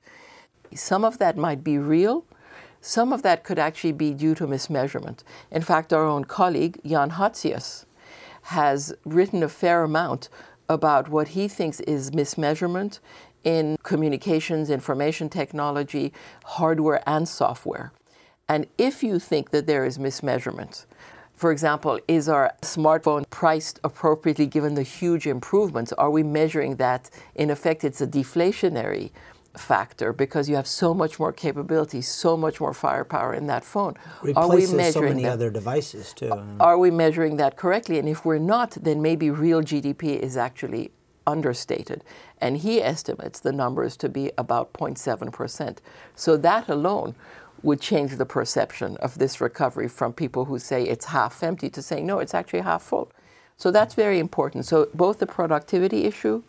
Some 0.74 1.04
of 1.04 1.18
that 1.18 1.36
might 1.36 1.64
be 1.64 1.78
real. 1.78 2.24
Some 2.80 3.12
of 3.12 3.22
that 3.22 3.44
could 3.44 3.58
actually 3.58 3.92
be 3.92 4.14
due 4.14 4.34
to 4.36 4.46
mismeasurement. 4.46 5.22
In 5.50 5.62
fact, 5.62 5.92
our 5.92 6.04
own 6.04 6.24
colleague, 6.24 6.80
Jan 6.84 7.10
Hatzius, 7.10 7.84
has 8.42 8.94
written 9.04 9.42
a 9.42 9.48
fair 9.48 9.82
amount 9.82 10.28
about 10.68 11.08
what 11.08 11.28
he 11.28 11.48
thinks 11.48 11.80
is 11.80 12.10
mismeasurement 12.12 13.00
in 13.44 13.76
communications, 13.82 14.70
information 14.70 15.28
technology, 15.28 16.12
hardware, 16.44 17.02
and 17.06 17.28
software. 17.28 17.92
And 18.48 18.66
if 18.78 19.02
you 19.02 19.18
think 19.18 19.50
that 19.50 19.66
there 19.66 19.84
is 19.84 19.98
mismeasurement, 19.98 20.86
for 21.34 21.52
example, 21.52 22.00
is 22.08 22.28
our 22.28 22.52
smartphone 22.62 23.28
priced 23.30 23.78
appropriately 23.84 24.46
given 24.46 24.74
the 24.74 24.82
huge 24.82 25.26
improvements? 25.26 25.92
Are 25.92 26.10
we 26.10 26.24
measuring 26.24 26.76
that 26.76 27.10
in 27.36 27.50
effect 27.50 27.84
it's 27.84 28.00
a 28.00 28.06
deflationary 28.08 29.10
factor 29.58 30.12
because 30.12 30.48
you 30.48 30.56
have 30.56 30.66
so 30.66 30.94
much 30.94 31.18
more 31.18 31.32
capability, 31.32 32.00
so 32.00 32.36
much 32.36 32.60
more 32.60 32.72
firepower 32.72 33.34
in 33.34 33.46
that 33.46 33.64
phone. 33.64 33.94
Replaces 34.22 34.70
are 34.70 34.76
we 34.76 34.76
measuring 34.76 34.92
so 34.92 35.08
many 35.08 35.22
that? 35.24 35.32
other 35.32 35.50
devices 35.50 36.12
too? 36.12 36.32
Are 36.60 36.78
we 36.78 36.90
measuring 36.90 37.36
that 37.36 37.56
correctly? 37.56 37.98
And 37.98 38.08
if 38.08 38.24
we're 38.24 38.38
not, 38.38 38.70
then 38.72 39.02
maybe 39.02 39.30
real 39.30 39.62
GDP 39.62 40.18
is 40.18 40.36
actually 40.36 40.90
understated. 41.26 42.04
And 42.40 42.56
he 42.56 42.82
estimates 42.82 43.40
the 43.40 43.52
numbers 43.52 43.96
to 43.98 44.08
be 44.08 44.32
about 44.38 44.72
0.7%. 44.72 45.78
So 46.16 46.36
that 46.38 46.68
alone 46.68 47.14
would 47.62 47.80
change 47.80 48.16
the 48.16 48.26
perception 48.26 48.96
of 48.98 49.18
this 49.18 49.40
recovery 49.40 49.88
from 49.88 50.12
people 50.12 50.44
who 50.44 50.58
say 50.58 50.84
it's 50.84 51.06
half 51.06 51.42
empty 51.42 51.68
to 51.70 51.82
saying, 51.82 52.06
no, 52.06 52.20
it's 52.20 52.34
actually 52.34 52.60
half 52.60 52.82
full. 52.82 53.10
So 53.56 53.70
that's 53.72 53.94
very 53.94 54.20
important. 54.20 54.64
So 54.64 54.88
both 54.94 55.18
the 55.18 55.26
productivity 55.26 56.04
issue 56.04 56.42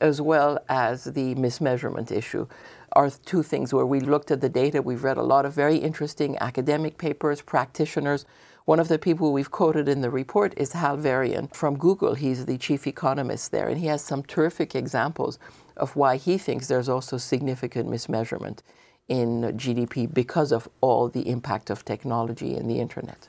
as 0.00 0.20
well 0.20 0.58
as 0.68 1.04
the 1.04 1.34
mismeasurement 1.34 2.10
issue 2.10 2.46
are 2.92 3.10
two 3.10 3.42
things 3.42 3.74
where 3.74 3.86
we 3.86 4.00
looked 4.00 4.30
at 4.30 4.40
the 4.40 4.48
data. 4.48 4.80
We've 4.80 5.04
read 5.04 5.18
a 5.18 5.22
lot 5.22 5.44
of 5.44 5.52
very 5.52 5.76
interesting 5.76 6.36
academic 6.38 6.98
papers, 6.98 7.42
practitioners. 7.42 8.24
One 8.64 8.80
of 8.80 8.88
the 8.88 8.98
people 8.98 9.32
we've 9.32 9.50
quoted 9.50 9.88
in 9.88 10.00
the 10.00 10.10
report 10.10 10.54
is 10.56 10.72
Hal 10.72 10.96
Varian 10.96 11.48
from 11.48 11.78
Google. 11.78 12.14
He's 12.14 12.46
the 12.46 12.58
chief 12.58 12.86
economist 12.86 13.52
there, 13.52 13.68
and 13.68 13.78
he 13.78 13.86
has 13.86 14.02
some 14.02 14.22
terrific 14.22 14.74
examples 14.74 15.38
of 15.76 15.94
why 15.94 16.16
he 16.16 16.38
thinks 16.38 16.66
there's 16.66 16.88
also 16.88 17.18
significant 17.18 17.88
mismeasurement 17.88 18.60
in 19.08 19.42
GDP 19.56 20.12
because 20.12 20.50
of 20.50 20.68
all 20.80 21.08
the 21.08 21.28
impact 21.28 21.70
of 21.70 21.84
technology 21.84 22.56
and 22.56 22.68
the 22.68 22.80
internet. 22.80 23.28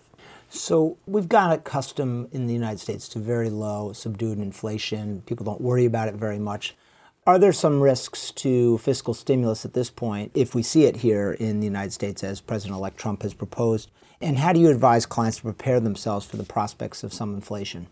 So 0.49 0.97
we've 1.05 1.27
got 1.27 1.53
accustomed 1.53 2.29
in 2.31 2.47
the 2.47 2.53
United 2.53 2.79
States 2.79 3.09
to 3.09 3.19
very 3.19 3.49
low, 3.49 3.91
subdued 3.93 4.39
inflation. 4.39 5.21
People 5.25 5.45
don't 5.45 5.61
worry 5.61 5.85
about 5.85 6.07
it 6.07 6.15
very 6.15 6.39
much. 6.39 6.75
Are 7.25 7.37
there 7.37 7.51
some 7.51 7.81
risks 7.81 8.31
to 8.31 8.77
fiscal 8.77 9.13
stimulus 9.13 9.65
at 9.65 9.73
this 9.73 9.89
point 9.89 10.31
if 10.33 10.55
we 10.55 10.63
see 10.63 10.85
it 10.85 10.95
here 10.95 11.33
in 11.33 11.59
the 11.59 11.65
United 11.65 11.91
States 11.91 12.23
as 12.23 12.39
President 12.39 12.77
elect 12.77 12.97
Trump 12.97 13.23
has 13.23 13.33
proposed? 13.33 13.91
And 14.21 14.37
how 14.37 14.53
do 14.53 14.61
you 14.61 14.69
advise 14.69 15.05
clients 15.05 15.37
to 15.37 15.43
prepare 15.43 15.81
themselves 15.81 16.25
for 16.25 16.37
the 16.37 16.45
prospects 16.45 17.03
of 17.03 17.13
some 17.13 17.35
inflation? 17.35 17.87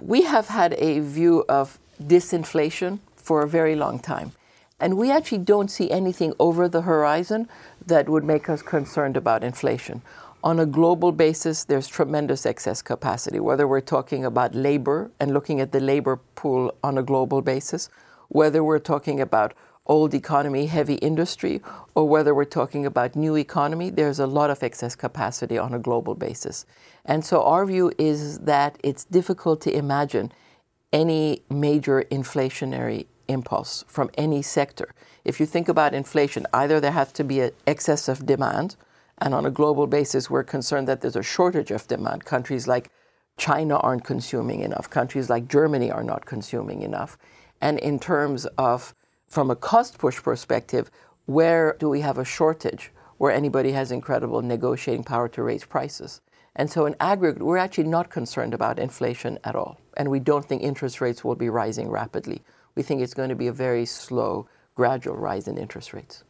We 0.00 0.22
have 0.22 0.48
had 0.48 0.74
a 0.74 0.98
view 0.98 1.44
of 1.48 1.78
disinflation 2.02 2.98
for 3.14 3.42
a 3.42 3.48
very 3.48 3.76
long 3.76 4.00
time. 4.00 4.32
And 4.80 4.98
we 4.98 5.12
actually 5.12 5.38
don't 5.38 5.70
see 5.70 5.90
anything 5.90 6.34
over 6.40 6.68
the 6.68 6.82
horizon 6.82 7.48
that 7.86 8.08
would 8.08 8.24
make 8.24 8.48
us 8.48 8.60
concerned 8.60 9.16
about 9.16 9.44
inflation. 9.44 10.02
On 10.44 10.60
a 10.60 10.66
global 10.66 11.10
basis, 11.10 11.64
there's 11.64 11.88
tremendous 11.88 12.44
excess 12.44 12.82
capacity, 12.82 13.40
whether 13.40 13.66
we're 13.66 13.80
talking 13.80 14.26
about 14.26 14.54
labor 14.54 15.10
and 15.18 15.32
looking 15.32 15.58
at 15.58 15.72
the 15.72 15.80
labor 15.80 16.20
pool 16.34 16.70
on 16.84 16.98
a 16.98 17.02
global 17.02 17.40
basis, 17.40 17.88
whether 18.28 18.62
we're 18.62 18.78
talking 18.78 19.22
about 19.22 19.54
old 19.86 20.12
economy, 20.12 20.66
heavy 20.66 20.96
industry, 20.96 21.62
or 21.94 22.06
whether 22.06 22.34
we're 22.34 22.44
talking 22.44 22.84
about 22.84 23.16
new 23.16 23.36
economy, 23.36 23.88
there's 23.88 24.18
a 24.18 24.26
lot 24.26 24.50
of 24.50 24.62
excess 24.62 24.94
capacity 24.94 25.56
on 25.56 25.72
a 25.72 25.78
global 25.78 26.14
basis. 26.14 26.66
And 27.06 27.24
so 27.24 27.42
our 27.42 27.64
view 27.64 27.90
is 27.96 28.38
that 28.40 28.76
it's 28.84 29.06
difficult 29.06 29.62
to 29.62 29.74
imagine 29.74 30.30
any 30.92 31.40
major 31.48 32.04
inflationary 32.10 33.06
impulse 33.28 33.82
from 33.88 34.10
any 34.18 34.42
sector. 34.42 34.92
If 35.24 35.40
you 35.40 35.46
think 35.46 35.70
about 35.70 35.94
inflation, 35.94 36.46
either 36.52 36.80
there 36.80 36.92
has 36.92 37.12
to 37.12 37.24
be 37.24 37.40
an 37.40 37.52
excess 37.66 38.08
of 38.08 38.26
demand, 38.26 38.76
and 39.24 39.32
on 39.34 39.46
a 39.46 39.50
global 39.50 39.86
basis, 39.86 40.28
we're 40.28 40.44
concerned 40.44 40.86
that 40.86 41.00
there's 41.00 41.16
a 41.16 41.22
shortage 41.22 41.70
of 41.70 41.88
demand. 41.88 42.26
Countries 42.26 42.68
like 42.68 42.90
China 43.38 43.78
aren't 43.78 44.04
consuming 44.04 44.60
enough. 44.60 44.90
Countries 44.90 45.30
like 45.30 45.48
Germany 45.48 45.90
are 45.90 46.04
not 46.04 46.26
consuming 46.26 46.82
enough. 46.82 47.16
And 47.62 47.78
in 47.78 47.98
terms 47.98 48.44
of, 48.58 48.94
from 49.26 49.50
a 49.50 49.56
cost 49.56 49.96
push 49.96 50.22
perspective, 50.22 50.90
where 51.24 51.74
do 51.80 51.88
we 51.88 52.02
have 52.02 52.18
a 52.18 52.24
shortage 52.24 52.92
where 53.16 53.32
anybody 53.32 53.72
has 53.72 53.92
incredible 53.92 54.42
negotiating 54.42 55.04
power 55.04 55.28
to 55.30 55.42
raise 55.42 55.64
prices? 55.64 56.20
And 56.54 56.70
so, 56.70 56.84
in 56.84 56.94
aggregate, 57.00 57.42
we're 57.42 57.56
actually 57.56 57.88
not 57.88 58.10
concerned 58.10 58.52
about 58.52 58.78
inflation 58.78 59.38
at 59.44 59.56
all. 59.56 59.80
And 59.96 60.10
we 60.10 60.20
don't 60.20 60.44
think 60.44 60.62
interest 60.62 61.00
rates 61.00 61.24
will 61.24 61.34
be 61.34 61.48
rising 61.48 61.88
rapidly. 61.88 62.42
We 62.74 62.82
think 62.82 63.00
it's 63.00 63.14
going 63.14 63.30
to 63.30 63.34
be 63.34 63.46
a 63.46 63.52
very 63.52 63.86
slow, 63.86 64.48
gradual 64.74 65.16
rise 65.16 65.48
in 65.48 65.56
interest 65.56 65.94
rates. 65.94 66.24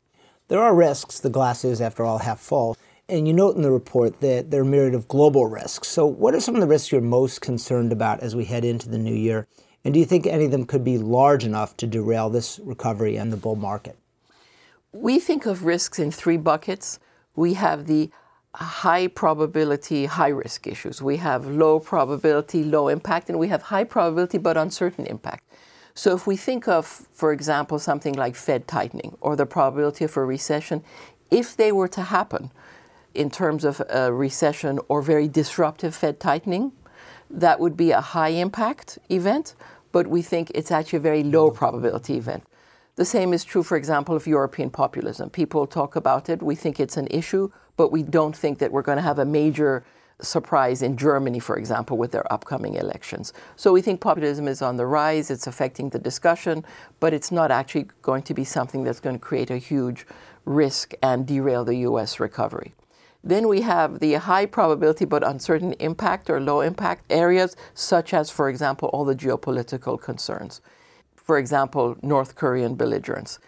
There 0.48 0.62
are 0.62 0.74
risks. 0.74 1.20
The 1.20 1.30
glass 1.30 1.64
is, 1.64 1.80
after 1.80 2.04
all, 2.04 2.18
half 2.18 2.38
full. 2.38 2.76
And 3.08 3.26
you 3.26 3.32
note 3.32 3.56
in 3.56 3.62
the 3.62 3.70
report 3.70 4.20
that 4.20 4.50
there 4.50 4.60
are 4.60 4.64
a 4.64 4.66
myriad 4.66 4.94
of 4.94 5.08
global 5.08 5.46
risks. 5.46 5.88
So, 5.88 6.04
what 6.04 6.34
are 6.34 6.40
some 6.40 6.54
of 6.54 6.60
the 6.60 6.66
risks 6.66 6.92
you're 6.92 7.00
most 7.00 7.40
concerned 7.40 7.92
about 7.92 8.20
as 8.20 8.36
we 8.36 8.44
head 8.44 8.64
into 8.64 8.90
the 8.90 8.98
new 8.98 9.14
year? 9.14 9.46
And 9.84 9.94
do 9.94 10.00
you 10.00 10.06
think 10.06 10.26
any 10.26 10.44
of 10.44 10.50
them 10.50 10.66
could 10.66 10.84
be 10.84 10.98
large 10.98 11.44
enough 11.44 11.76
to 11.78 11.86
derail 11.86 12.28
this 12.28 12.60
recovery 12.62 13.16
and 13.16 13.32
the 13.32 13.38
bull 13.38 13.56
market? 13.56 13.96
We 14.92 15.18
think 15.18 15.46
of 15.46 15.64
risks 15.64 15.98
in 15.98 16.10
three 16.10 16.36
buckets. 16.36 16.98
We 17.36 17.54
have 17.54 17.86
the 17.86 18.10
high 18.54 19.08
probability, 19.08 20.04
high 20.04 20.28
risk 20.28 20.66
issues. 20.66 21.00
We 21.00 21.16
have 21.16 21.46
low 21.46 21.80
probability, 21.80 22.64
low 22.64 22.88
impact, 22.88 23.30
and 23.30 23.38
we 23.38 23.48
have 23.48 23.62
high 23.62 23.84
probability 23.84 24.38
but 24.38 24.56
uncertain 24.56 25.06
impact. 25.06 25.44
So 25.96 26.12
if 26.12 26.26
we 26.26 26.36
think 26.36 26.66
of, 26.66 26.86
for 26.86 27.32
example, 27.32 27.78
something 27.78 28.14
like 28.14 28.34
Fed 28.34 28.66
tightening 28.66 29.16
or 29.20 29.36
the 29.36 29.46
probability 29.46 30.04
of 30.04 30.16
a 30.16 30.24
recession, 30.24 30.82
if 31.30 31.56
they 31.56 31.70
were 31.70 31.88
to 31.88 32.02
happen 32.02 32.50
in 33.14 33.30
terms 33.30 33.64
of 33.64 33.80
a 33.88 34.12
recession 34.12 34.80
or 34.88 35.02
very 35.02 35.28
disruptive 35.28 35.94
Fed 35.94 36.18
tightening, 36.18 36.72
that 37.30 37.60
would 37.60 37.76
be 37.76 37.92
a 37.92 38.00
high 38.00 38.30
impact 38.30 38.98
event, 39.08 39.54
but 39.92 40.08
we 40.08 40.20
think 40.20 40.50
it's 40.52 40.72
actually 40.72 40.96
a 40.96 41.00
very 41.00 41.22
low 41.22 41.50
probability 41.50 42.16
event. 42.16 42.42
The 42.96 43.04
same 43.04 43.32
is 43.32 43.44
true, 43.44 43.62
for 43.62 43.76
example, 43.76 44.16
of 44.16 44.26
European 44.26 44.70
populism. 44.70 45.30
People 45.30 45.64
talk 45.64 45.94
about 45.94 46.28
it, 46.28 46.42
we 46.42 46.56
think 46.56 46.80
it's 46.80 46.96
an 46.96 47.06
issue, 47.08 47.50
but 47.76 47.92
we 47.92 48.02
don't 48.02 48.36
think 48.36 48.58
that 48.58 48.72
we're 48.72 48.82
going 48.82 48.98
to 48.98 49.02
have 49.02 49.20
a 49.20 49.24
major 49.24 49.84
surprise 50.21 50.83
in 50.83 50.97
Germany, 50.97 51.38
for 51.38 51.56
example, 51.56 51.97
with 51.97 52.12
their 52.12 52.30
upcoming 52.33 52.75
elections. 52.75 53.33
So 53.56 53.73
we 53.73 53.83
think 53.83 54.00
populism 54.00 54.49
is 54.49 54.62
on 54.62 54.76
the 54.76 54.87
rise, 54.87 55.30
it's 55.30 55.47
affecting 55.47 55.88
the 55.90 55.99
discussion, 55.99 56.64
but 57.00 57.12
it's 57.12 57.33
not 57.33 57.50
actually 57.50 57.88
going 58.02 58.23
to 58.23 58.35
be 58.35 58.44
something 58.44 58.85
that's 58.85 59.00
going 59.00 59.16
to 59.16 59.25
create 59.25 59.50
a 59.50 59.59
huge 59.59 60.06
risk 60.44 60.94
and 61.02 61.26
derail 61.26 61.64
the 61.64 61.76
US 61.88 62.21
recovery. 62.21 62.75
Then 63.23 63.49
we 63.49 63.62
have 63.62 64.00
the 64.00 64.14
high 64.14 64.44
probability 64.44 65.06
but 65.06 65.26
uncertain 65.26 65.73
impact 65.75 66.28
or 66.28 66.40
low 66.40 66.61
impact 66.61 67.11
areas, 67.11 67.56
such 67.73 68.12
as, 68.12 68.28
for 68.28 68.50
example, 68.50 68.90
all 68.90 69.06
the 69.06 69.14
geopolitical 69.14 70.00
concerns. 70.00 70.61
For 71.16 71.38
example, 71.38 71.97
North 72.02 72.35
Korean 72.35 72.75
belligerence. 72.75 73.38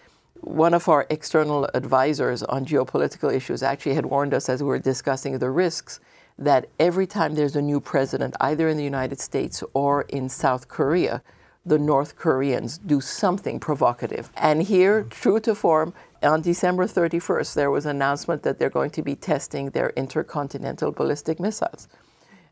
One 0.40 0.72
of 0.72 0.88
our 0.88 1.06
external 1.10 1.68
advisors 1.74 2.42
on 2.42 2.64
geopolitical 2.64 3.34
issues 3.34 3.62
actually 3.62 3.94
had 3.94 4.06
warned 4.06 4.32
us 4.32 4.48
as 4.48 4.62
we 4.62 4.68
were 4.68 4.78
discussing 4.78 5.38
the 5.38 5.50
risks 5.50 6.00
that 6.38 6.68
every 6.78 7.06
time 7.06 7.34
there's 7.34 7.56
a 7.56 7.62
new 7.62 7.80
president, 7.80 8.34
either 8.40 8.68
in 8.68 8.76
the 8.76 8.84
United 8.84 9.18
States 9.20 9.62
or 9.72 10.02
in 10.02 10.28
South 10.28 10.68
Korea, 10.68 11.22
the 11.64 11.78
North 11.78 12.16
Koreans 12.16 12.78
do 12.78 13.00
something 13.00 13.58
provocative. 13.58 14.30
And 14.36 14.62
here, 14.62 15.00
mm-hmm. 15.00 15.08
true 15.08 15.40
to 15.40 15.54
form, 15.54 15.92
on 16.22 16.40
December 16.40 16.86
31st, 16.86 17.54
there 17.54 17.70
was 17.70 17.86
an 17.86 17.96
announcement 17.96 18.42
that 18.44 18.58
they're 18.58 18.70
going 18.70 18.90
to 18.90 19.02
be 19.02 19.16
testing 19.16 19.70
their 19.70 19.90
intercontinental 19.96 20.92
ballistic 20.92 21.40
missiles. 21.40 21.88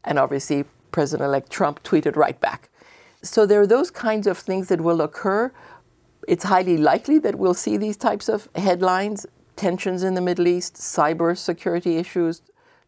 And 0.04 0.18
obviously, 0.18 0.64
President 0.90 1.26
elect 1.26 1.50
Trump 1.50 1.82
tweeted 1.82 2.16
right 2.16 2.38
back. 2.40 2.68
So 3.22 3.46
there 3.46 3.60
are 3.60 3.66
those 3.66 3.90
kinds 3.90 4.26
of 4.26 4.38
things 4.38 4.68
that 4.68 4.80
will 4.80 5.00
occur. 5.00 5.52
It's 6.28 6.44
highly 6.44 6.76
likely 6.76 7.18
that 7.20 7.36
we'll 7.36 7.54
see 7.54 7.76
these 7.76 7.96
types 7.96 8.28
of 8.28 8.48
headlines 8.54 9.26
tensions 9.56 10.02
in 10.02 10.14
the 10.14 10.20
Middle 10.20 10.48
East, 10.48 10.74
cyber 10.74 11.36
security 11.36 11.96
issues, 11.96 12.42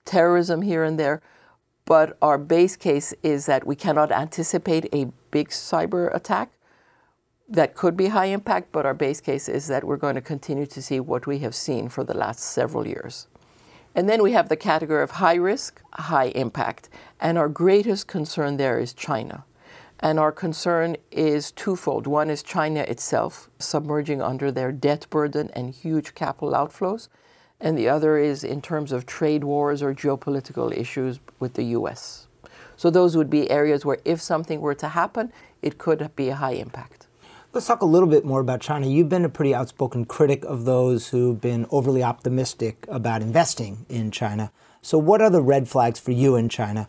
terrorism 0.07 0.63
here 0.63 0.83
and 0.83 0.99
there. 0.99 1.21
But 1.85 2.17
our 2.23 2.39
base 2.39 2.75
case 2.77 3.13
is 3.23 3.45
that 3.47 3.67
we 3.67 3.77
cannot 3.77 4.11
anticipate 4.11 4.89
a 4.93 5.13
big 5.31 5.51
cyber 5.51 6.15
attack 6.15 6.51
that 7.49 7.75
could 7.75 7.97
be 7.97 8.09
high 8.09 8.27
impact, 8.27 8.73
but 8.73 8.87
our 8.87 8.95
base 8.95 9.21
case 9.21 9.49
is 9.49 9.69
that 9.69 9.85
we're 9.85 9.97
going 9.97 10.17
to 10.17 10.21
continue 10.21 10.67
to 10.67 10.83
see 10.83 10.99
what 10.99 11.27
we 11.27 11.39
have 11.39 11.55
seen 11.55 11.89
for 11.89 12.03
the 12.03 12.17
last 12.17 12.41
several 12.41 12.87
years. 12.87 13.29
And 13.95 14.09
then 14.09 14.23
we 14.23 14.33
have 14.33 14.49
the 14.49 14.57
category 14.57 15.03
of 15.03 15.11
high 15.11 15.37
risk, 15.37 15.81
high 15.93 16.27
impact. 16.35 16.89
And 17.21 17.39
our 17.39 17.49
greatest 17.49 18.09
concern 18.09 18.57
there 18.57 18.79
is 18.79 18.93
China. 18.93 19.45
And 20.01 20.19
our 20.19 20.33
concern 20.33 20.97
is 21.11 21.53
twofold. 21.53 22.07
One 22.07 22.29
is 22.29 22.43
China 22.43 22.81
itself 22.81 23.49
submerging 23.59 24.21
under 24.21 24.51
their 24.51 24.71
debt 24.73 25.07
burden 25.09 25.51
and 25.55 25.71
huge 25.71 26.15
capital 26.15 26.53
outflows. 26.53 27.09
And 27.61 27.77
the 27.77 27.89
other 27.89 28.19
is 28.19 28.45
in 28.45 28.61
terms 28.61 28.93
of 28.93 29.07
trade 29.07 29.45
wars 29.45 29.83
or 29.83 29.95
geopolitical 29.95 30.77
issues 30.77 31.21
with 31.41 31.55
the 31.55 31.65
US. 31.65 32.27
So 32.77 32.91
those 32.91 33.17
would 33.17 33.31
be 33.31 33.51
areas 33.51 33.85
where 33.85 33.99
if 34.05 34.21
something 34.21 34.61
were 34.61 34.75
to 34.75 34.89
happen, 34.89 35.33
it 35.63 35.79
could 35.79 36.15
be 36.15 36.29
a 36.29 36.35
high 36.35 36.53
impact. 36.53 37.07
Let's 37.53 37.67
talk 37.67 37.81
a 37.81 37.87
little 37.87 38.09
bit 38.09 38.27
more 38.27 38.41
about 38.41 38.61
China. 38.61 38.87
You've 38.87 39.09
been 39.09 39.25
a 39.25 39.31
pretty 39.31 39.55
outspoken 39.55 40.05
critic 40.05 40.45
of 40.45 40.67
those 40.67 41.09
who've 41.09 41.41
been 41.41 41.67
overly 41.71 42.03
optimistic 42.03 42.85
about 42.89 43.23
investing 43.23 43.87
in 43.89 44.11
China. 44.11 44.53
So, 44.83 44.99
what 44.99 45.23
are 45.23 45.31
the 45.31 45.41
red 45.41 45.67
flags 45.67 45.99
for 45.99 46.13
you 46.13 46.37
in 46.37 46.51
China? 46.51 46.89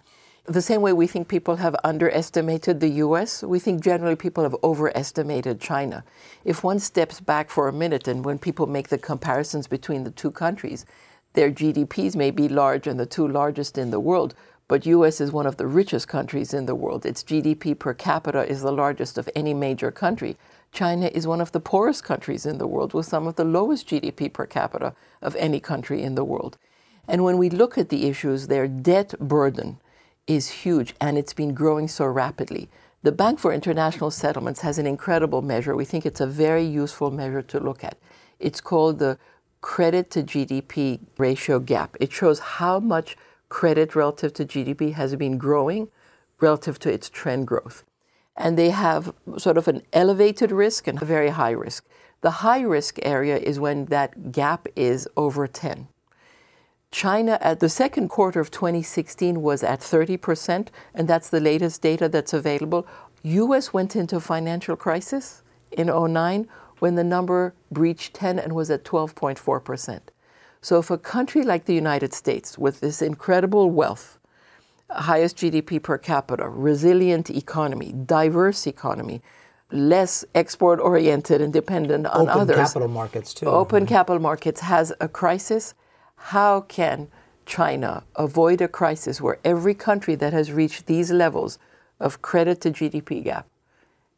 The 0.50 0.62
same 0.62 0.82
way 0.82 0.94
we 0.94 1.08
think 1.08 1.28
people 1.28 1.58
have 1.58 1.76
underestimated 1.84 2.80
the 2.80 3.04
US, 3.04 3.44
we 3.44 3.60
think 3.60 3.84
generally 3.84 4.16
people 4.16 4.44
have 4.44 4.56
overestimated 4.64 5.60
China. 5.60 6.06
If 6.46 6.64
one 6.64 6.80
steps 6.80 7.20
back 7.20 7.50
for 7.50 7.68
a 7.68 7.74
minute 7.74 8.08
and 8.08 8.24
when 8.24 8.40
people 8.40 8.66
make 8.66 8.88
the 8.88 8.98
comparisons 8.98 9.68
between 9.68 10.06
the 10.06 10.12
two 10.12 10.32
countries, 10.32 10.86
their 11.34 11.52
GDPs 11.52 12.16
may 12.16 12.32
be 12.32 12.48
large 12.48 12.88
and 12.88 12.98
the 12.98 13.06
two 13.06 13.28
largest 13.28 13.78
in 13.78 13.92
the 13.92 14.00
world, 14.00 14.36
but 14.70 14.86
US 14.86 15.20
is 15.20 15.34
one 15.34 15.46
of 15.46 15.58
the 15.58 15.68
richest 15.68 16.08
countries 16.08 16.54
in 16.54 16.66
the 16.66 16.76
world. 16.76 17.06
Its 17.06 17.24
GDP 17.24 17.78
per 17.78 17.94
capita 17.94 18.50
is 18.50 18.62
the 18.62 18.72
largest 18.72 19.18
of 19.18 19.28
any 19.36 19.54
major 19.54 19.92
country. 19.92 20.38
China 20.72 21.08
is 21.08 21.28
one 21.28 21.42
of 21.42 21.52
the 21.52 21.60
poorest 21.60 22.06
countries 22.06 22.46
in 22.46 22.58
the 22.58 22.68
world 22.68 22.94
with 22.94 23.06
some 23.06 23.28
of 23.28 23.36
the 23.36 23.44
lowest 23.44 23.90
GDP 23.90 24.32
per 24.32 24.46
capita 24.46 24.94
of 25.22 25.36
any 25.36 25.60
country 25.60 26.02
in 26.02 26.16
the 26.16 26.24
world. 26.24 26.58
And 27.06 27.26
when 27.26 27.38
we 27.38 27.50
look 27.50 27.78
at 27.78 27.90
the 27.90 28.08
issues, 28.08 28.48
their 28.48 28.70
debt 28.70 29.14
burden 29.20 29.82
is 30.28 30.50
huge 30.50 30.94
and 31.02 31.18
it's 31.18 31.34
been 31.34 31.54
growing 31.54 31.88
so 31.88 32.06
rapidly. 32.06 32.70
The 33.04 33.12
Bank 33.12 33.40
for 33.40 33.54
International 33.54 34.12
Settlements 34.12 34.62
has 34.62 34.78
an 34.78 34.86
incredible 34.86 35.42
measure. 35.42 35.76
We 35.76 35.86
think 35.86 36.06
it's 36.06 36.22
a 36.22 36.28
very 36.28 36.64
useful 36.64 37.10
measure 37.12 37.42
to 37.42 37.60
look 37.60 37.84
at. 37.84 37.98
It's 38.40 38.62
called 38.62 39.00
the 39.00 39.18
credit 39.62 40.12
to 40.12 40.24
GDP 40.24 41.00
ratio 41.18 41.60
gap. 41.60 41.96
It 42.00 42.12
shows 42.12 42.40
how 42.40 42.80
much 42.80 43.18
credit 43.50 43.96
relative 43.96 44.34
to 44.34 44.46
GDP 44.46 44.94
has 44.94 45.16
been 45.16 45.38
growing 45.38 45.88
relative 46.40 46.78
to 46.80 46.92
its 46.92 47.10
trend 47.10 47.48
growth 47.48 47.84
and 48.38 48.58
they 48.58 48.70
have 48.70 49.14
sort 49.38 49.58
of 49.58 49.68
an 49.68 49.82
elevated 49.94 50.52
risk 50.52 50.88
and 50.88 51.02
a 51.02 51.06
very 51.06 51.30
high 51.30 51.52
risk. 51.52 51.86
The 52.22 52.32
high 52.32 52.62
risk 52.62 53.00
area 53.02 53.38
is 53.38 53.60
when 53.60 53.86
that 53.86 54.32
gap 54.32 54.68
is 54.76 55.08
over 55.18 55.48
10. 55.48 55.88
China 56.98 57.38
at 57.42 57.60
the 57.60 57.70
second 57.70 58.08
quarter 58.08 58.40
of 58.40 58.50
2016 58.50 59.40
was 59.44 59.62
at 59.62 59.82
30%, 59.82 60.70
and 60.96 61.08
that's 61.08 61.30
the 61.30 61.40
latest 61.40 61.84
data 61.84 62.10
that's 62.10 62.34
available. 62.34 62.88
US 63.22 63.72
went 63.72 63.96
into 63.96 64.20
financial 64.20 64.76
crisis 64.76 65.44
in 65.72 65.90
09 65.90 66.48
when 66.80 66.96
the 66.96 67.04
number 67.04 67.54
breached 67.72 68.16
10 68.16 68.40
and 68.40 68.54
was 68.54 68.72
at 68.72 68.84
12.4%. 68.84 70.00
So 70.62 70.80
if 70.80 70.90
a 70.90 70.98
country 70.98 71.44
like 71.44 71.66
the 71.66 71.76
United 71.76 72.16
States 72.16 72.58
with 72.58 72.80
this 72.80 73.04
incredible 73.04 73.70
wealth 73.70 74.18
highest 74.90 75.38
GDP 75.38 75.80
per 75.80 76.00
capita, 76.00 76.50
resilient 76.50 77.30
economy, 77.30 77.94
diverse 78.08 78.66
economy, 78.66 79.22
less 79.72 80.26
export 80.34 80.80
oriented 80.80 81.42
and 81.42 81.54
dependent 81.54 82.08
on 82.08 82.28
open 82.28 82.42
others. 82.42 82.56
Open 82.56 82.66
capital 82.66 82.88
markets, 82.88 83.34
too. 83.36 83.46
Open 83.46 83.86
capital 83.86 84.20
markets 84.20 84.62
has 84.62 84.92
a 85.00 85.08
crisis. 85.08 85.76
How 86.18 86.62
can 86.62 87.08
China 87.46 88.04
avoid 88.16 88.60
a 88.60 88.68
crisis 88.68 89.22
where 89.22 89.40
every 89.46 89.74
country 89.74 90.16
that 90.16 90.34
has 90.34 90.52
reached 90.52 90.86
these 90.86 91.12
levels 91.12 91.58
of 92.00 92.22
credit 92.22 92.60
to 92.62 92.72
GDP 92.72 93.24
gap 93.24 93.48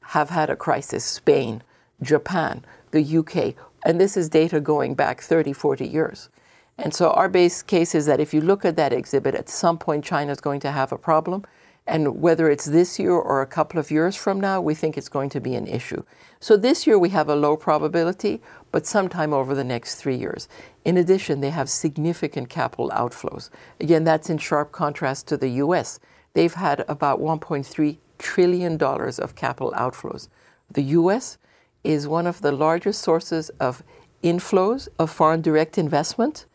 have 0.02 0.30
had 0.30 0.50
a 0.50 0.56
crisis? 0.56 1.06
Spain, 1.06 1.62
Japan, 2.02 2.66
the 2.92 3.18
UK. 3.18 3.54
And 3.86 4.02
this 4.02 4.18
is 4.18 4.30
data 4.30 4.60
going 4.60 4.96
back 4.96 5.22
30, 5.22 5.54
40 5.54 5.88
years. 5.88 6.30
And 6.78 6.94
so 6.94 7.12
our 7.12 7.30
base 7.30 7.62
case 7.62 7.94
is 7.94 8.06
that 8.08 8.20
if 8.20 8.34
you 8.34 8.42
look 8.42 8.66
at 8.66 8.78
that 8.78 8.94
exhibit, 8.94 9.36
at 9.36 9.50
some 9.50 9.78
point 9.78 10.04
China 10.04 10.32
is 10.32 10.42
going 10.42 10.62
to 10.62 10.72
have 10.72 10.92
a 10.92 10.98
problem. 10.98 11.44
And 11.90 12.22
whether 12.22 12.52
it's 12.52 12.66
this 12.66 13.00
year 13.00 13.14
or 13.14 13.42
a 13.42 13.48
couple 13.48 13.80
of 13.80 13.90
years 13.90 14.16
from 14.16 14.40
now, 14.40 14.62
we 14.62 14.76
think 14.76 14.96
it's 14.96 15.10
going 15.10 15.32
to 15.32 15.42
be 15.42 15.56
an 15.56 15.66
issue. 15.66 16.04
So 16.40 16.56
this 16.56 16.86
year 16.86 17.00
we 17.00 17.10
have 17.10 17.30
a 17.30 17.36
low 17.36 17.58
probability, 17.58 18.44
but 18.72 18.86
sometime 18.86 19.34
over 19.34 19.56
the 19.56 19.64
next 19.64 19.96
three 19.96 20.16
years. 20.16 20.48
In 20.86 20.98
addition, 20.98 21.42
they 21.42 21.50
have 21.50 21.68
significant 21.68 22.48
capital 22.48 22.92
outflows. 22.92 23.50
Again, 23.80 24.04
that's 24.04 24.30
in 24.30 24.38
sharp 24.38 24.72
contrast 24.72 25.28
to 25.30 25.38
the 25.38 25.50
US. 25.64 26.00
They've 26.36 26.54
had 26.54 26.86
about 26.88 27.22
$1.3 27.22 27.98
trillion 28.20 28.80
of 28.80 29.36
capital 29.36 29.74
outflows. 29.76 30.28
The 30.70 30.84
US 31.00 31.40
is 31.84 32.08
one 32.08 32.28
of 32.28 32.42
the 32.42 32.52
largest 32.52 33.02
sources 33.02 33.50
of 33.60 33.82
inflows 34.24 34.88
of 35.00 35.10
foreign 35.10 35.42
direct 35.42 35.80
investment 35.80 36.46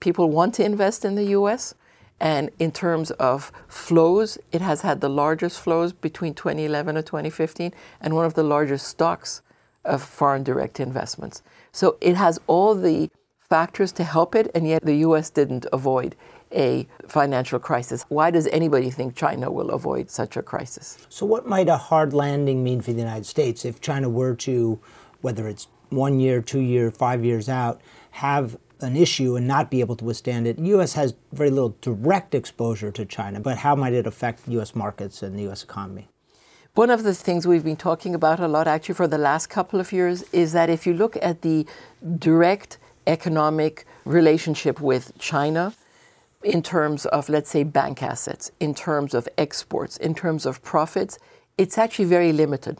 people 0.00 0.30
want 0.30 0.54
to 0.54 0.64
invest 0.64 1.04
in 1.04 1.14
the 1.14 1.30
US. 1.38 1.74
And 2.20 2.50
in 2.58 2.72
terms 2.72 3.10
of 3.12 3.52
flows, 3.68 4.38
it 4.52 4.62
has 4.62 4.80
had 4.80 5.00
the 5.00 5.10
largest 5.10 5.60
flows 5.60 5.92
between 5.92 6.34
2011 6.34 6.96
and 6.96 7.06
2015 7.06 7.72
and 8.00 8.14
one 8.14 8.24
of 8.24 8.34
the 8.34 8.42
largest 8.42 8.88
stocks 8.88 9.42
of 9.84 10.02
foreign 10.02 10.42
direct 10.42 10.80
investments. 10.80 11.42
So 11.72 11.96
it 12.00 12.16
has 12.16 12.40
all 12.46 12.74
the 12.74 13.10
factors 13.48 13.92
to 13.92 14.04
help 14.04 14.34
it, 14.34 14.50
and 14.54 14.66
yet 14.66 14.84
the 14.84 14.96
US 14.96 15.30
didn't 15.30 15.66
avoid 15.72 16.16
a 16.52 16.86
financial 17.06 17.58
crisis. 17.58 18.04
Why 18.08 18.30
does 18.30 18.46
anybody 18.48 18.90
think 18.90 19.14
China 19.14 19.50
will 19.50 19.70
avoid 19.70 20.10
such 20.10 20.36
a 20.36 20.42
crisis? 20.42 20.98
So, 21.08 21.26
what 21.26 21.46
might 21.46 21.68
a 21.68 21.76
hard 21.76 22.12
landing 22.12 22.62
mean 22.62 22.80
for 22.80 22.92
the 22.92 22.98
United 22.98 23.26
States 23.26 23.64
if 23.64 23.80
China 23.80 24.08
were 24.08 24.34
to, 24.36 24.78
whether 25.20 25.48
it's 25.48 25.68
one 25.90 26.18
year, 26.18 26.42
two 26.42 26.60
year, 26.60 26.90
five 26.90 27.24
years 27.24 27.48
out, 27.48 27.80
have 28.10 28.56
an 28.80 28.96
issue 28.96 29.36
and 29.36 29.46
not 29.46 29.70
be 29.70 29.80
able 29.80 29.96
to 29.96 30.04
withstand 30.04 30.46
it. 30.46 30.56
The 30.56 30.68
U.S. 30.68 30.92
has 30.94 31.14
very 31.32 31.50
little 31.50 31.76
direct 31.80 32.34
exposure 32.34 32.90
to 32.92 33.04
China, 33.04 33.40
but 33.40 33.58
how 33.58 33.74
might 33.74 33.94
it 33.94 34.06
affect 34.06 34.46
U.S. 34.48 34.74
markets 34.74 35.22
and 35.22 35.38
the 35.38 35.42
U.S. 35.44 35.62
economy? 35.62 36.08
One 36.74 36.90
of 36.90 37.04
the 37.04 37.14
things 37.14 37.46
we've 37.46 37.64
been 37.64 37.76
talking 37.76 38.14
about 38.14 38.38
a 38.38 38.48
lot 38.48 38.68
actually 38.68 38.96
for 38.96 39.06
the 39.06 39.16
last 39.16 39.46
couple 39.46 39.80
of 39.80 39.92
years 39.92 40.22
is 40.32 40.52
that 40.52 40.68
if 40.68 40.86
you 40.86 40.92
look 40.92 41.16
at 41.22 41.40
the 41.40 41.66
direct 42.18 42.78
economic 43.06 43.86
relationship 44.04 44.80
with 44.80 45.12
China, 45.18 45.72
in 46.44 46.62
terms 46.62 47.06
of, 47.06 47.28
let's 47.28 47.50
say, 47.50 47.64
bank 47.64 48.02
assets, 48.02 48.50
in 48.60 48.74
terms 48.74 49.14
of 49.14 49.26
exports, 49.38 49.96
in 49.96 50.14
terms 50.14 50.44
of 50.44 50.62
profits, 50.62 51.18
it's 51.58 51.78
actually 51.78 52.04
very 52.04 52.32
limited 52.32 52.78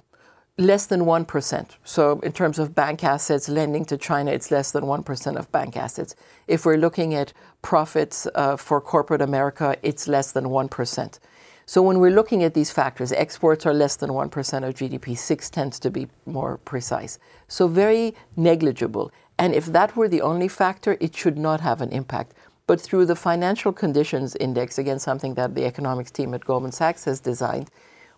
less 0.58 0.86
than 0.86 1.02
1%. 1.02 1.68
So, 1.84 2.18
in 2.20 2.32
terms 2.32 2.58
of 2.58 2.74
bank 2.74 3.04
assets 3.04 3.48
lending 3.48 3.84
to 3.86 3.98
China, 3.98 4.30
it's 4.30 4.50
less 4.50 4.72
than 4.72 4.84
1% 4.84 5.36
of 5.36 5.52
bank 5.52 5.76
assets. 5.76 6.14
If 6.48 6.64
we're 6.64 6.78
looking 6.78 7.14
at 7.14 7.34
profits 7.60 8.26
uh, 8.34 8.56
for 8.56 8.80
corporate 8.80 9.20
America, 9.20 9.76
it's 9.82 10.08
less 10.08 10.32
than 10.32 10.46
1%. 10.46 11.18
So, 11.66 11.82
when 11.82 11.98
we're 11.98 12.10
looking 12.10 12.42
at 12.42 12.54
these 12.54 12.70
factors, 12.70 13.12
exports 13.12 13.66
are 13.66 13.74
less 13.74 13.96
than 13.96 14.08
1% 14.10 14.66
of 14.66 14.74
GDP, 14.74 15.18
six 15.18 15.50
tends 15.50 15.78
to 15.80 15.90
be 15.90 16.08
more 16.24 16.56
precise. 16.58 17.18
So, 17.48 17.68
very 17.68 18.14
negligible. 18.36 19.12
And 19.38 19.54
if 19.54 19.66
that 19.66 19.94
were 19.94 20.08
the 20.08 20.22
only 20.22 20.48
factor, 20.48 20.96
it 21.00 21.14
should 21.14 21.36
not 21.36 21.60
have 21.60 21.82
an 21.82 21.90
impact. 21.90 22.32
But 22.66 22.80
through 22.80 23.04
the 23.04 23.14
financial 23.14 23.72
conditions 23.72 24.34
index, 24.36 24.78
again, 24.78 24.98
something 24.98 25.34
that 25.34 25.54
the 25.54 25.66
economics 25.66 26.10
team 26.10 26.32
at 26.32 26.46
Goldman 26.46 26.72
Sachs 26.72 27.04
has 27.04 27.20
designed, 27.20 27.70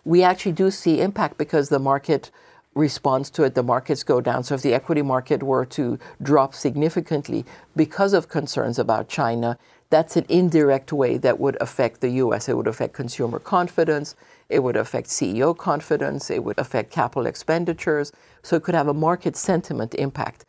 we 0.09 0.23
actually 0.23 0.53
do 0.53 0.71
see 0.71 1.01
impact 1.01 1.37
because 1.37 1.69
the 1.69 1.77
market 1.77 2.31
responds 2.73 3.29
to 3.29 3.43
it, 3.43 3.53
the 3.53 3.61
markets 3.61 4.01
go 4.01 4.19
down. 4.19 4.43
So 4.43 4.55
if 4.55 4.63
the 4.63 4.73
equity 4.73 5.03
market 5.03 5.43
were 5.43 5.65
to 5.65 5.99
drop 6.23 6.55
significantly 6.55 7.45
because 7.75 8.13
of 8.13 8.27
concerns 8.27 8.79
about 8.79 9.07
China, 9.07 9.55
that's 9.91 10.17
an 10.17 10.25
indirect 10.27 10.91
way 10.91 11.17
that 11.17 11.39
would 11.39 11.57
affect 11.61 12.01
the 12.01 12.09
US. 12.23 12.49
It 12.49 12.57
would 12.57 12.65
affect 12.65 12.93
consumer 12.93 13.37
confidence, 13.37 14.15
it 14.49 14.63
would 14.63 14.75
affect 14.75 15.09
CEO 15.09 15.55
confidence, 15.55 16.31
it 16.31 16.43
would 16.43 16.57
affect 16.57 16.89
capital 16.89 17.27
expenditures. 17.27 18.11
So 18.41 18.55
it 18.55 18.63
could 18.63 18.73
have 18.73 18.87
a 18.87 18.95
market 18.95 19.35
sentiment 19.35 19.93
impact. 19.93 20.43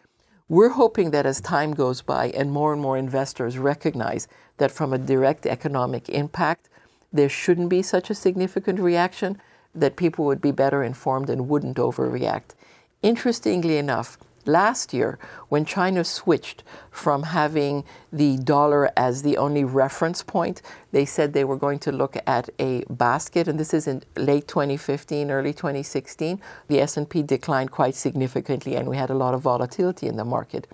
We're 0.48 0.70
hoping 0.70 1.10
that 1.10 1.26
as 1.26 1.38
time 1.42 1.74
goes 1.74 2.00
by 2.00 2.30
and 2.30 2.50
more 2.50 2.72
and 2.72 2.80
more 2.80 2.96
investors 2.96 3.58
recognize 3.58 4.26
that 4.56 4.70
from 4.70 4.94
a 4.94 4.98
direct 4.98 5.44
economic 5.44 6.08
impact, 6.08 6.70
there 7.12 7.28
shouldn't 7.28 7.68
be 7.68 7.82
such 7.82 8.08
a 8.08 8.14
significant 8.14 8.80
reaction, 8.80 9.38
that 9.74 9.96
people 9.96 10.24
would 10.24 10.40
be 10.40 10.52
better 10.52 10.82
informed 10.82 11.30
and 11.30 11.48
wouldn't 11.48 11.76
overreact. 11.76 12.54
Interestingly 13.02 13.78
enough, 13.78 14.18
last 14.46 14.92
year, 14.92 15.18
when 15.48 15.64
China 15.64 16.04
switched 16.04 16.62
from 16.90 17.22
having 17.22 17.84
the 18.12 18.36
dollar 18.38 18.90
as 18.96 19.22
the 19.22 19.36
only 19.36 19.64
reference 19.64 20.22
point, 20.22 20.62
they 20.92 21.04
said 21.04 21.32
they 21.32 21.44
were 21.44 21.56
going 21.56 21.78
to 21.78 21.92
look 21.92 22.16
at 22.26 22.50
a 22.58 22.84
basket, 22.90 23.48
and 23.48 23.58
this 23.58 23.72
is 23.72 23.86
in 23.86 24.02
late 24.16 24.48
2015, 24.48 25.30
early 25.30 25.52
2016. 25.52 26.40
The 26.68 26.80
S&P 26.80 27.22
declined 27.22 27.70
quite 27.70 27.94
significantly, 27.94 28.76
and 28.76 28.88
we 28.88 28.96
had 28.96 29.10
a 29.10 29.14
lot 29.14 29.34
of 29.34 29.40
volatility 29.40 30.06
in 30.06 30.16
the 30.16 30.24
market. 30.24 30.66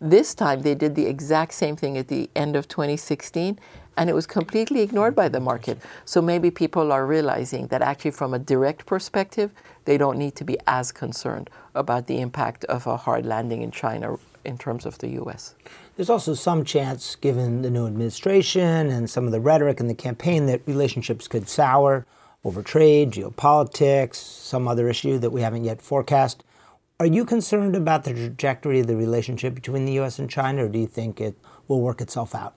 This 0.00 0.34
time, 0.34 0.62
they 0.62 0.74
did 0.74 0.94
the 0.94 1.06
exact 1.06 1.54
same 1.54 1.76
thing 1.76 1.96
at 1.96 2.08
the 2.08 2.28
end 2.36 2.56
of 2.56 2.68
2016, 2.68 3.58
and 3.96 4.10
it 4.10 4.14
was 4.14 4.26
completely 4.26 4.80
ignored 4.80 5.14
by 5.14 5.28
the 5.28 5.40
market. 5.40 5.78
So 6.04 6.20
maybe 6.20 6.50
people 6.50 6.92
are 6.92 7.06
realizing 7.06 7.66
that 7.68 7.82
actually, 7.82 8.12
from 8.12 8.34
a 8.34 8.38
direct 8.38 8.86
perspective, 8.86 9.50
they 9.84 9.98
don't 9.98 10.18
need 10.18 10.34
to 10.36 10.44
be 10.44 10.58
as 10.66 10.92
concerned 10.92 11.50
about 11.74 12.06
the 12.06 12.20
impact 12.20 12.64
of 12.64 12.86
a 12.86 12.96
hard 12.96 13.26
landing 13.26 13.62
in 13.62 13.70
China 13.70 14.18
in 14.44 14.58
terms 14.58 14.86
of 14.86 14.98
the 14.98 15.08
U.S. 15.10 15.54
There's 15.96 16.10
also 16.10 16.34
some 16.34 16.64
chance, 16.64 17.16
given 17.16 17.62
the 17.62 17.70
new 17.70 17.86
administration 17.86 18.90
and 18.90 19.08
some 19.08 19.26
of 19.26 19.32
the 19.32 19.40
rhetoric 19.40 19.80
in 19.80 19.88
the 19.88 19.94
campaign, 19.94 20.46
that 20.46 20.60
relationships 20.66 21.28
could 21.28 21.48
sour 21.48 22.06
over 22.44 22.62
trade, 22.62 23.12
geopolitics, 23.12 24.16
some 24.16 24.68
other 24.68 24.88
issue 24.88 25.18
that 25.18 25.30
we 25.30 25.40
haven't 25.40 25.64
yet 25.64 25.80
forecast. 25.80 26.44
Are 27.00 27.06
you 27.06 27.24
concerned 27.24 27.74
about 27.74 28.04
the 28.04 28.12
trajectory 28.12 28.80
of 28.80 28.86
the 28.86 28.96
relationship 28.96 29.54
between 29.54 29.84
the 29.84 29.92
U.S. 29.94 30.18
and 30.18 30.28
China, 30.28 30.66
or 30.66 30.68
do 30.68 30.78
you 30.78 30.86
think 30.86 31.20
it 31.20 31.36
will 31.68 31.80
work 31.80 32.00
itself 32.00 32.34
out? 32.34 32.54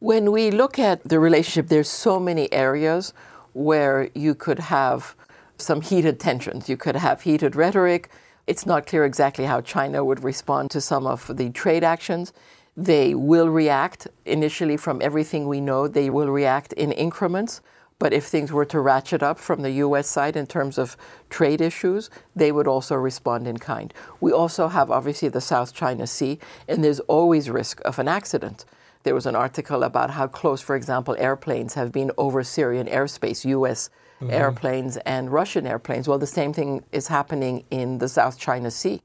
When 0.00 0.30
we 0.30 0.50
look 0.50 0.78
at 0.78 1.02
the 1.08 1.18
relationship, 1.18 1.68
there's 1.68 1.88
so 1.88 2.20
many 2.20 2.52
areas 2.52 3.14
where 3.54 4.10
you 4.14 4.34
could 4.34 4.58
have 4.58 5.16
some 5.56 5.80
heated 5.80 6.20
tensions. 6.20 6.68
You 6.68 6.76
could 6.76 6.96
have 6.96 7.22
heated 7.22 7.56
rhetoric. 7.56 8.10
It's 8.46 8.66
not 8.66 8.86
clear 8.86 9.06
exactly 9.06 9.46
how 9.46 9.62
China 9.62 10.04
would 10.04 10.22
respond 10.22 10.70
to 10.72 10.82
some 10.82 11.06
of 11.06 11.34
the 11.34 11.48
trade 11.48 11.82
actions. 11.82 12.34
They 12.76 13.14
will 13.14 13.48
react 13.48 14.06
initially, 14.26 14.76
from 14.76 15.00
everything 15.00 15.48
we 15.48 15.62
know, 15.62 15.88
they 15.88 16.10
will 16.10 16.28
react 16.28 16.74
in 16.74 16.92
increments. 16.92 17.62
But 17.98 18.12
if 18.12 18.26
things 18.26 18.52
were 18.52 18.66
to 18.66 18.80
ratchet 18.80 19.22
up 19.22 19.38
from 19.38 19.62
the 19.62 19.70
US 19.70 20.06
side 20.06 20.36
in 20.36 20.46
terms 20.46 20.76
of 20.76 20.96
trade 21.30 21.60
issues, 21.62 22.10
they 22.34 22.52
would 22.52 22.66
also 22.66 22.94
respond 22.94 23.48
in 23.48 23.56
kind. 23.56 23.92
We 24.20 24.32
also 24.32 24.68
have 24.68 24.90
obviously 24.90 25.28
the 25.28 25.40
South 25.40 25.72
China 25.72 26.06
Sea, 26.06 26.38
and 26.68 26.84
there's 26.84 27.00
always 27.00 27.48
risk 27.48 27.80
of 27.84 27.98
an 27.98 28.08
accident. 28.08 28.66
There 29.04 29.14
was 29.14 29.26
an 29.26 29.36
article 29.36 29.82
about 29.82 30.10
how 30.10 30.26
close, 30.26 30.60
for 30.60 30.76
example, 30.76 31.16
airplanes 31.18 31.74
have 31.74 31.90
been 31.90 32.10
over 32.18 32.42
Syrian 32.42 32.86
airspace, 32.86 33.44
US 33.46 33.88
mm-hmm. 34.20 34.32
airplanes 34.32 34.98
and 34.98 35.32
Russian 35.32 35.66
airplanes. 35.66 36.06
Well, 36.06 36.18
the 36.18 36.26
same 36.26 36.52
thing 36.52 36.84
is 36.92 37.06
happening 37.08 37.64
in 37.70 37.98
the 37.98 38.08
South 38.08 38.38
China 38.38 38.70
Sea. 38.70 39.00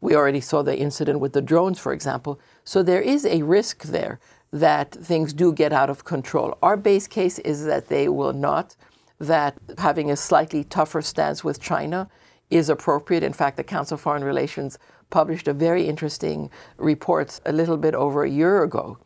We 0.00 0.16
already 0.16 0.40
saw 0.40 0.62
the 0.62 0.76
incident 0.76 1.20
with 1.20 1.32
the 1.32 1.42
drones, 1.42 1.78
for 1.78 1.92
example. 1.92 2.40
So 2.64 2.82
there 2.82 3.00
is 3.00 3.24
a 3.24 3.42
risk 3.42 3.84
there 3.84 4.18
that 4.52 4.92
things 4.92 5.32
do 5.32 5.52
get 5.52 5.72
out 5.72 5.90
of 5.90 6.04
control. 6.04 6.56
Our 6.62 6.76
base 6.76 7.06
case 7.06 7.38
is 7.40 7.64
that 7.64 7.88
they 7.88 8.08
will 8.08 8.32
not, 8.32 8.76
that 9.18 9.56
having 9.78 10.10
a 10.10 10.16
slightly 10.16 10.64
tougher 10.64 11.02
stance 11.02 11.42
with 11.42 11.60
China 11.60 12.08
is 12.50 12.68
appropriate. 12.68 13.22
In 13.22 13.32
fact, 13.32 13.56
the 13.56 13.64
Council 13.64 13.94
of 13.94 14.00
Foreign 14.00 14.24
Relations 14.24 14.78
published 15.10 15.48
a 15.48 15.54
very 15.54 15.88
interesting 15.88 16.50
report 16.76 17.40
a 17.46 17.52
little 17.52 17.76
bit 17.76 17.94
over 17.94 18.24
a 18.24 18.30
year 18.30 18.62
ago 18.62 18.98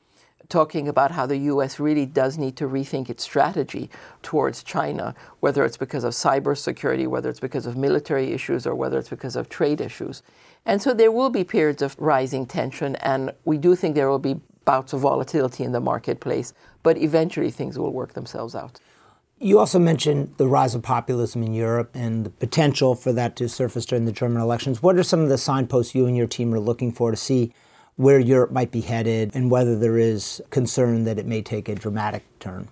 talking 0.48 0.88
about 0.88 1.10
how 1.10 1.26
the 1.26 1.36
US 1.38 1.80
really 1.80 2.06
does 2.06 2.38
need 2.38 2.56
to 2.56 2.68
rethink 2.68 3.10
its 3.10 3.24
strategy 3.24 3.90
towards 4.22 4.62
China, 4.62 5.14
whether 5.40 5.64
it's 5.64 5.76
because 5.76 6.04
of 6.04 6.12
cybersecurity, 6.12 7.06
whether 7.06 7.28
it's 7.28 7.40
because 7.40 7.66
of 7.66 7.76
military 7.76 8.32
issues, 8.32 8.66
or 8.66 8.74
whether 8.74 8.98
it's 8.98 9.08
because 9.08 9.36
of 9.36 9.48
trade 9.48 9.80
issues. 9.80 10.22
And 10.64 10.80
so 10.80 10.94
there 10.94 11.12
will 11.12 11.30
be 11.30 11.44
periods 11.44 11.82
of 11.82 11.96
rising 11.98 12.46
tension, 12.46 12.96
and 12.96 13.32
we 13.44 13.58
do 13.58 13.74
think 13.74 13.94
there 13.94 14.08
will 14.08 14.18
be 14.18 14.40
bouts 14.66 14.92
of 14.92 15.00
volatility 15.00 15.64
in 15.64 15.72
the 15.72 15.80
marketplace, 15.80 16.52
but 16.82 16.98
eventually 16.98 17.50
things 17.50 17.78
will 17.78 17.92
work 17.92 18.12
themselves 18.12 18.54
out. 18.54 18.78
You 19.38 19.58
also 19.58 19.78
mentioned 19.78 20.34
the 20.36 20.46
rise 20.46 20.74
of 20.74 20.82
populism 20.82 21.42
in 21.42 21.54
Europe 21.54 21.90
and 21.94 22.24
the 22.24 22.30
potential 22.30 22.94
for 22.94 23.12
that 23.12 23.36
to 23.36 23.48
surface 23.48 23.86
during 23.86 24.04
the 24.04 24.12
German 24.12 24.42
elections. 24.42 24.82
What 24.82 24.96
are 24.96 25.02
some 25.02 25.20
of 25.20 25.28
the 25.28 25.38
signposts 25.38 25.94
you 25.94 26.06
and 26.06 26.16
your 26.16 26.26
team 26.26 26.54
are 26.54 26.60
looking 26.60 26.92
for 26.92 27.10
to 27.10 27.16
see 27.16 27.52
where 27.96 28.18
Europe 28.18 28.50
might 28.50 28.70
be 28.70 28.80
headed 28.80 29.30
and 29.34 29.50
whether 29.50 29.78
there 29.78 29.98
is 29.98 30.42
concern 30.50 31.04
that 31.04 31.18
it 31.18 31.26
may 31.26 31.42
take 31.42 31.68
a 31.68 31.74
dramatic 31.74 32.24
turn? 32.40 32.68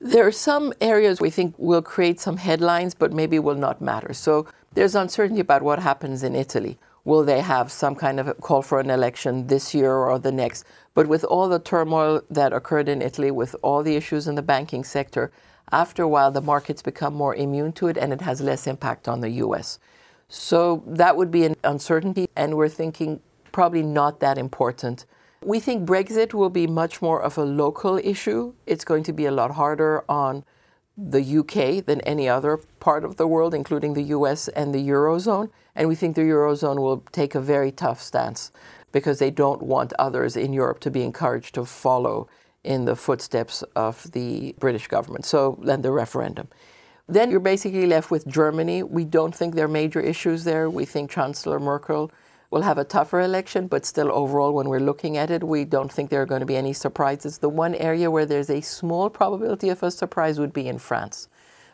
There 0.00 0.26
are 0.26 0.32
some 0.32 0.72
areas 0.80 1.20
we 1.20 1.30
think 1.30 1.54
will 1.58 1.82
create 1.82 2.20
some 2.20 2.36
headlines, 2.36 2.94
but 2.94 3.12
maybe 3.12 3.38
will 3.38 3.56
not 3.56 3.80
matter. 3.80 4.12
So 4.12 4.46
there's 4.74 4.94
uncertainty 4.94 5.40
about 5.40 5.62
what 5.62 5.78
happens 5.78 6.22
in 6.22 6.36
Italy. 6.36 6.78
Will 7.08 7.24
they 7.24 7.40
have 7.40 7.72
some 7.72 7.94
kind 7.94 8.20
of 8.20 8.38
call 8.42 8.60
for 8.60 8.80
an 8.80 8.90
election 8.90 9.46
this 9.46 9.74
year 9.74 9.94
or 9.94 10.18
the 10.18 10.30
next? 10.30 10.66
But 10.92 11.06
with 11.06 11.24
all 11.24 11.48
the 11.48 11.58
turmoil 11.58 12.20
that 12.28 12.52
occurred 12.52 12.86
in 12.86 13.00
Italy, 13.00 13.30
with 13.30 13.56
all 13.62 13.82
the 13.82 13.96
issues 13.96 14.28
in 14.28 14.34
the 14.34 14.42
banking 14.42 14.84
sector, 14.84 15.32
after 15.72 16.02
a 16.02 16.08
while 16.08 16.30
the 16.30 16.42
markets 16.42 16.82
become 16.82 17.14
more 17.14 17.34
immune 17.34 17.72
to 17.72 17.88
it 17.88 17.96
and 17.96 18.12
it 18.12 18.20
has 18.20 18.42
less 18.42 18.66
impact 18.66 19.08
on 19.08 19.22
the 19.22 19.30
US. 19.44 19.78
So 20.28 20.82
that 20.86 21.16
would 21.16 21.30
be 21.30 21.46
an 21.46 21.56
uncertainty, 21.64 22.28
and 22.36 22.58
we're 22.58 22.68
thinking 22.68 23.20
probably 23.52 23.82
not 23.82 24.20
that 24.20 24.36
important. 24.36 25.06
We 25.42 25.60
think 25.60 25.88
Brexit 25.88 26.34
will 26.34 26.50
be 26.50 26.66
much 26.66 27.00
more 27.00 27.22
of 27.22 27.38
a 27.38 27.42
local 27.42 27.96
issue. 27.96 28.52
It's 28.66 28.84
going 28.84 29.04
to 29.04 29.14
be 29.14 29.24
a 29.24 29.32
lot 29.32 29.52
harder 29.52 30.04
on 30.10 30.44
the 30.98 31.38
UK 31.38 31.84
than 31.84 32.00
any 32.00 32.28
other 32.28 32.56
part 32.80 33.04
of 33.04 33.16
the 33.16 33.26
world, 33.26 33.54
including 33.54 33.94
the 33.94 34.02
US 34.02 34.48
and 34.48 34.74
the 34.74 34.88
Eurozone. 34.88 35.48
And 35.76 35.88
we 35.88 35.94
think 35.94 36.16
the 36.16 36.22
Eurozone 36.22 36.80
will 36.80 37.04
take 37.12 37.36
a 37.36 37.40
very 37.40 37.70
tough 37.70 38.02
stance 38.02 38.50
because 38.90 39.20
they 39.20 39.30
don't 39.30 39.62
want 39.62 39.92
others 39.98 40.36
in 40.36 40.52
Europe 40.52 40.80
to 40.80 40.90
be 40.90 41.04
encouraged 41.04 41.54
to 41.54 41.64
follow 41.64 42.26
in 42.64 42.84
the 42.84 42.96
footsteps 42.96 43.62
of 43.76 44.10
the 44.10 44.54
British 44.58 44.88
government. 44.88 45.24
So, 45.24 45.58
then 45.62 45.82
the 45.82 45.92
referendum. 45.92 46.48
Then 47.06 47.30
you're 47.30 47.40
basically 47.40 47.86
left 47.86 48.10
with 48.10 48.26
Germany. 48.26 48.82
We 48.82 49.04
don't 49.04 49.34
think 49.34 49.54
there 49.54 49.64
are 49.66 49.68
major 49.68 50.00
issues 50.00 50.44
there. 50.44 50.68
We 50.68 50.84
think 50.84 51.10
Chancellor 51.10 51.60
Merkel 51.60 52.10
We'll 52.50 52.62
have 52.62 52.78
a 52.78 52.84
tougher 52.84 53.20
election, 53.20 53.66
but 53.66 53.84
still, 53.84 54.10
overall, 54.10 54.52
when 54.52 54.70
we're 54.70 54.80
looking 54.80 55.18
at 55.18 55.30
it, 55.30 55.44
we 55.44 55.66
don't 55.66 55.92
think 55.92 56.08
there 56.08 56.22
are 56.22 56.26
going 56.26 56.40
to 56.40 56.46
be 56.46 56.56
any 56.56 56.72
surprises. 56.72 57.36
The 57.36 57.48
one 57.50 57.74
area 57.74 58.10
where 58.10 58.24
there's 58.24 58.48
a 58.48 58.62
small 58.62 59.10
probability 59.10 59.68
of 59.68 59.82
a 59.82 59.90
surprise 59.90 60.40
would 60.40 60.54
be 60.54 60.66
in 60.66 60.78
France. 60.78 61.28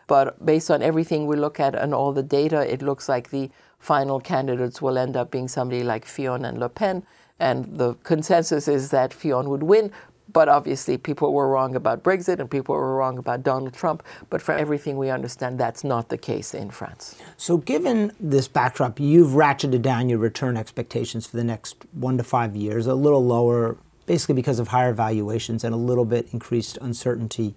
But 0.09 0.45
based 0.45 0.73
on 0.73 0.83
everything 0.83 1.27
we 1.27 1.37
look 1.37 1.61
at 1.61 1.77
and 1.77 1.95
all 1.95 2.13
the 2.13 2.25
data, 2.25 2.71
it 2.71 2.83
looks 2.83 3.09
like 3.09 3.31
the 3.31 3.51
final 3.79 4.19
candidates 4.19 4.83
will 4.83 4.99
end 4.99 5.17
up 5.17 5.31
being 5.31 5.47
somebody 5.47 5.85
like 5.85 6.05
Fillon 6.05 6.45
and 6.45 6.59
Le 6.59 6.69
Pen. 6.69 7.05
And 7.39 7.79
the 7.79 7.95
consensus 8.03 8.67
is 8.67 8.91
that 8.91 9.15
Fillon 9.15 9.51
would 9.51 9.63
win, 9.63 9.93
but 10.33 10.49
obviously, 10.49 10.97
people 10.97 11.33
were 11.33 11.49
wrong 11.49 11.75
about 11.77 12.03
Brexit 12.03 12.41
and 12.41 12.51
people 12.51 12.75
were 12.75 12.97
wrong 12.97 13.19
about 13.19 13.43
Donald 13.43 13.75
Trump. 13.75 14.03
But 14.31 14.41
for 14.41 14.53
everything 14.53 14.97
we 14.97 15.11
understand, 15.11 15.59
that's 15.59 15.85
not 15.85 16.09
the 16.09 16.19
case 16.19 16.55
in 16.55 16.71
France. 16.71 17.17
So, 17.37 17.59
given 17.59 18.13
this 18.19 18.49
backdrop, 18.49 18.99
you've 18.99 19.33
ratcheted 19.33 19.83
down 19.83 20.09
your 20.09 20.19
return 20.19 20.57
expectations 20.57 21.27
for 21.27 21.37
the 21.37 21.45
next 21.45 21.77
one 21.93 22.17
to 22.17 22.25
five 22.25 22.57
years, 22.57 22.87
a 22.87 22.95
little 22.95 23.25
lower, 23.25 23.77
basically 24.07 24.35
because 24.35 24.59
of 24.59 24.69
higher 24.69 24.93
valuations 24.93 25.63
and 25.63 25.75
a 25.75 25.79
little 25.79 26.05
bit 26.05 26.29
increased 26.33 26.79
uncertainty. 26.81 27.55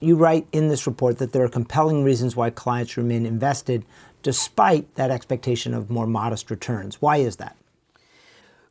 You 0.00 0.16
write 0.16 0.46
in 0.52 0.68
this 0.68 0.86
report 0.86 1.18
that 1.18 1.32
there 1.32 1.44
are 1.44 1.48
compelling 1.48 2.02
reasons 2.02 2.36
why 2.36 2.50
clients 2.50 2.96
remain 2.96 3.24
invested 3.24 3.84
despite 4.22 4.94
that 4.96 5.10
expectation 5.10 5.72
of 5.72 5.90
more 5.90 6.06
modest 6.06 6.50
returns. 6.50 7.00
Why 7.00 7.18
is 7.18 7.36
that? 7.36 7.56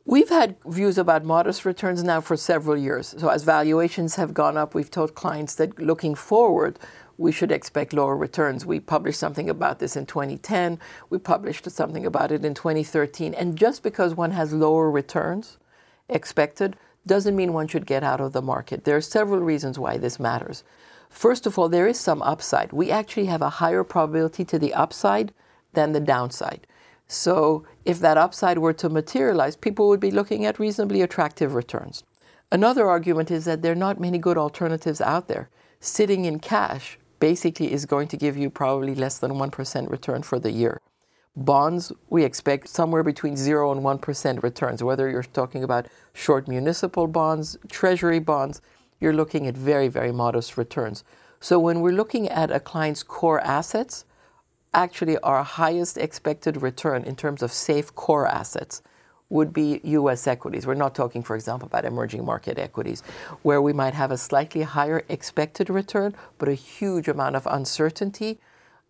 We've 0.07 0.29
had 0.29 0.55
views 0.67 0.99
about 0.99 1.25
modest 1.25 1.65
returns 1.65 2.03
now 2.03 2.21
for 2.21 2.37
several 2.37 2.77
years. 2.77 3.15
So, 3.17 3.29
as 3.29 3.41
valuations 3.41 4.17
have 4.17 4.35
gone 4.35 4.55
up, 4.55 4.75
we've 4.75 4.91
told 4.91 5.15
clients 5.15 5.55
that 5.55 5.79
looking 5.79 6.13
forward, 6.13 6.77
we 7.17 7.31
should 7.31 7.51
expect 7.51 7.91
lower 7.91 8.15
returns. 8.15 8.67
We 8.67 8.79
published 8.79 9.19
something 9.19 9.49
about 9.49 9.79
this 9.79 9.95
in 9.95 10.05
2010. 10.05 10.79
We 11.09 11.17
published 11.17 11.71
something 11.71 12.05
about 12.05 12.31
it 12.31 12.45
in 12.45 12.53
2013. 12.53 13.33
And 13.33 13.57
just 13.57 13.81
because 13.81 14.13
one 14.13 14.29
has 14.29 14.53
lower 14.53 14.91
returns 14.91 15.57
expected 16.07 16.75
doesn't 17.07 17.35
mean 17.35 17.51
one 17.51 17.67
should 17.67 17.87
get 17.87 18.03
out 18.03 18.21
of 18.21 18.31
the 18.31 18.43
market. 18.43 18.83
There 18.83 18.97
are 18.97 19.01
several 19.01 19.39
reasons 19.39 19.79
why 19.79 19.97
this 19.97 20.19
matters. 20.19 20.63
First 21.09 21.47
of 21.47 21.57
all, 21.57 21.67
there 21.67 21.87
is 21.87 21.99
some 21.99 22.21
upside. 22.21 22.71
We 22.71 22.91
actually 22.91 23.25
have 23.25 23.41
a 23.41 23.49
higher 23.49 23.83
probability 23.83 24.45
to 24.45 24.59
the 24.59 24.75
upside 24.75 25.33
than 25.73 25.93
the 25.93 25.99
downside. 25.99 26.67
So 27.07 27.65
if 27.85 27.99
that 27.99 28.17
upside 28.17 28.57
were 28.57 28.73
to 28.73 28.89
materialize, 28.89 29.55
people 29.55 29.87
would 29.89 29.99
be 29.99 30.11
looking 30.11 30.45
at 30.45 30.59
reasonably 30.59 31.01
attractive 31.01 31.53
returns. 31.53 32.03
Another 32.51 32.87
argument 32.89 33.31
is 33.31 33.45
that 33.45 33.61
there 33.61 33.71
are 33.71 33.75
not 33.75 33.99
many 33.99 34.17
good 34.17 34.37
alternatives 34.37 35.01
out 35.01 35.27
there. 35.27 35.49
Sitting 35.79 36.25
in 36.25 36.39
cash 36.39 36.97
basically 37.19 37.71
is 37.71 37.85
going 37.85 38.07
to 38.07 38.17
give 38.17 38.37
you 38.37 38.49
probably 38.49 38.95
less 38.95 39.17
than 39.17 39.31
1% 39.31 39.89
return 39.89 40.23
for 40.23 40.39
the 40.39 40.51
year. 40.51 40.81
Bonds, 41.35 41.91
we 42.09 42.23
expect 42.23 42.69
somewhere 42.69 43.03
between 43.03 43.35
0 43.35 43.71
and 43.71 43.81
1% 43.81 44.41
returns, 44.41 44.83
whether 44.83 45.09
you're 45.09 45.23
talking 45.23 45.63
about 45.63 45.87
short 46.13 46.47
municipal 46.47 47.07
bonds, 47.07 47.57
treasury 47.69 48.19
bonds, 48.19 48.61
you're 48.99 49.13
looking 49.13 49.45
at 49.45 49.57
very, 49.57 49.89
very 49.89 50.11
modest 50.11 50.57
returns. 50.57 51.03
So 51.41 51.59
when 51.59 51.81
we're 51.81 51.91
looking 51.91 52.29
at 52.29 52.51
a 52.51 52.59
client's 52.59 53.03
core 53.03 53.41
assets, 53.41 54.05
actually 54.75 55.17
our 55.19 55.43
highest 55.43 55.97
expected 55.97 56.61
return 56.61 57.03
in 57.05 57.15
terms 57.15 57.41
of 57.41 57.51
safe 57.51 57.95
core 57.95 58.27
assets 58.27 58.81
would 59.29 59.53
be 59.53 59.79
US 59.83 60.27
equities. 60.27 60.67
We're 60.67 60.75
not 60.75 60.93
talking, 60.93 61.23
for 61.23 61.35
example, 61.35 61.65
about 61.65 61.85
emerging 61.85 62.25
market 62.25 62.59
equities, 62.59 63.01
where 63.41 63.61
we 63.61 63.73
might 63.73 63.93
have 63.93 64.11
a 64.11 64.17
slightly 64.17 64.61
higher 64.61 65.03
expected 65.09 65.69
return, 65.69 66.13
but 66.38 66.49
a 66.49 66.53
huge 66.53 67.07
amount 67.07 67.35
of 67.35 67.47
uncertainty 67.47 68.39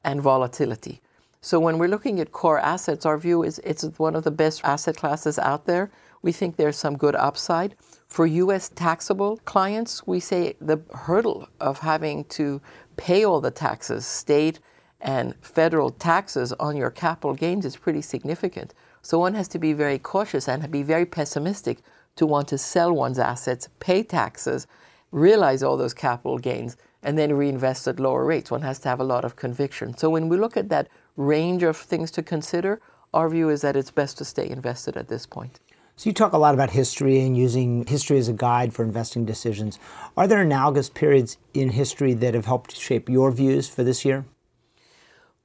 and 0.04 0.22
volatility. 0.22 1.02
So 1.42 1.60
when 1.60 1.78
we're 1.78 1.88
looking 1.96 2.20
at 2.20 2.32
core 2.32 2.60
assets, 2.60 3.06
our 3.06 3.18
view 3.18 3.44
is 3.44 3.60
it's 3.60 3.84
one 4.00 4.16
of 4.16 4.24
the 4.24 4.32
best 4.32 4.62
asset 4.64 4.98
classes 4.98 5.38
out 5.40 5.66
there. 5.66 5.92
We 6.24 6.32
think 6.32 6.56
there's 6.56 6.78
some 6.78 6.98
good 6.98 7.16
upside. 7.16 7.76
For 8.08 8.26
US 8.26 8.70
taxable 8.70 9.38
clients, 9.46 10.06
we 10.08 10.20
say 10.20 10.56
the 10.60 10.80
hurdle 10.94 11.48
of 11.62 11.80
having 11.80 12.26
to 12.26 12.60
pay 12.98 13.24
all 13.24 13.40
the 13.42 13.52
taxes, 13.52 14.06
state 14.08 14.60
and 15.06 15.36
federal 15.40 15.92
taxes 15.92 16.52
on 16.54 16.76
your 16.76 16.90
capital 16.90 17.36
gains 17.36 17.64
is 17.64 17.78
pretty 17.78 18.02
significant. 18.02 18.74
So 19.04 19.20
one 19.20 19.36
has 19.36 19.48
to 19.50 19.60
be 19.60 19.72
very 19.72 20.00
cautious 20.00 20.50
and 20.50 20.70
be 20.72 20.82
very 20.82 21.06
pessimistic 21.06 21.78
to 22.16 22.26
want 22.26 22.48
to 22.48 22.58
sell 22.58 22.92
one's 22.92 23.20
assets, 23.20 23.70
pay 23.80 24.02
taxes, 24.02 24.66
realize 25.12 25.62
all 25.62 25.78
those 25.78 25.94
capital 25.94 26.40
gains, 26.40 26.76
and 27.04 27.20
then 27.20 27.34
reinvest 27.34 27.88
at 27.88 28.00
lower 28.00 28.26
rates. 28.26 28.50
One 28.50 28.64
has 28.64 28.80
to 28.80 28.90
have 28.90 29.00
a 29.00 29.04
lot 29.04 29.24
of 29.24 29.36
conviction. 29.36 29.96
So 29.96 30.10
when 30.10 30.28
we 30.28 30.38
look 30.38 30.58
at 30.58 30.70
that 30.70 30.88
range 31.18 31.62
of 31.62 31.78
things 31.78 32.10
to 32.12 32.24
consider, 32.24 32.82
our 33.14 33.30
view 33.30 33.50
is 33.50 33.62
that 33.62 33.76
it's 33.76 33.92
best 33.92 34.18
to 34.18 34.26
stay 34.26 34.50
invested 34.50 34.98
at 34.98 35.08
this 35.08 35.28
point. 35.28 35.60
So 35.98 36.10
you 36.10 36.14
talk 36.14 36.34
a 36.34 36.40
lot 36.40 36.56
about 36.56 36.72
history 36.72 37.22
and 37.22 37.38
using 37.38 37.86
history 37.86 38.18
as 38.18 38.28
a 38.28 38.34
guide 38.34 38.74
for 38.74 38.84
investing 38.84 39.24
decisions. 39.24 39.78
Are 40.18 40.28
there 40.28 40.42
analogous 40.42 40.90
periods 40.90 41.38
in 41.54 41.70
history 41.70 42.16
that 42.16 42.34
have 42.34 42.48
helped 42.48 42.76
shape 42.76 43.08
your 43.08 43.30
views 43.32 43.70
for 43.70 43.84
this 43.84 44.04
year? 44.04 44.26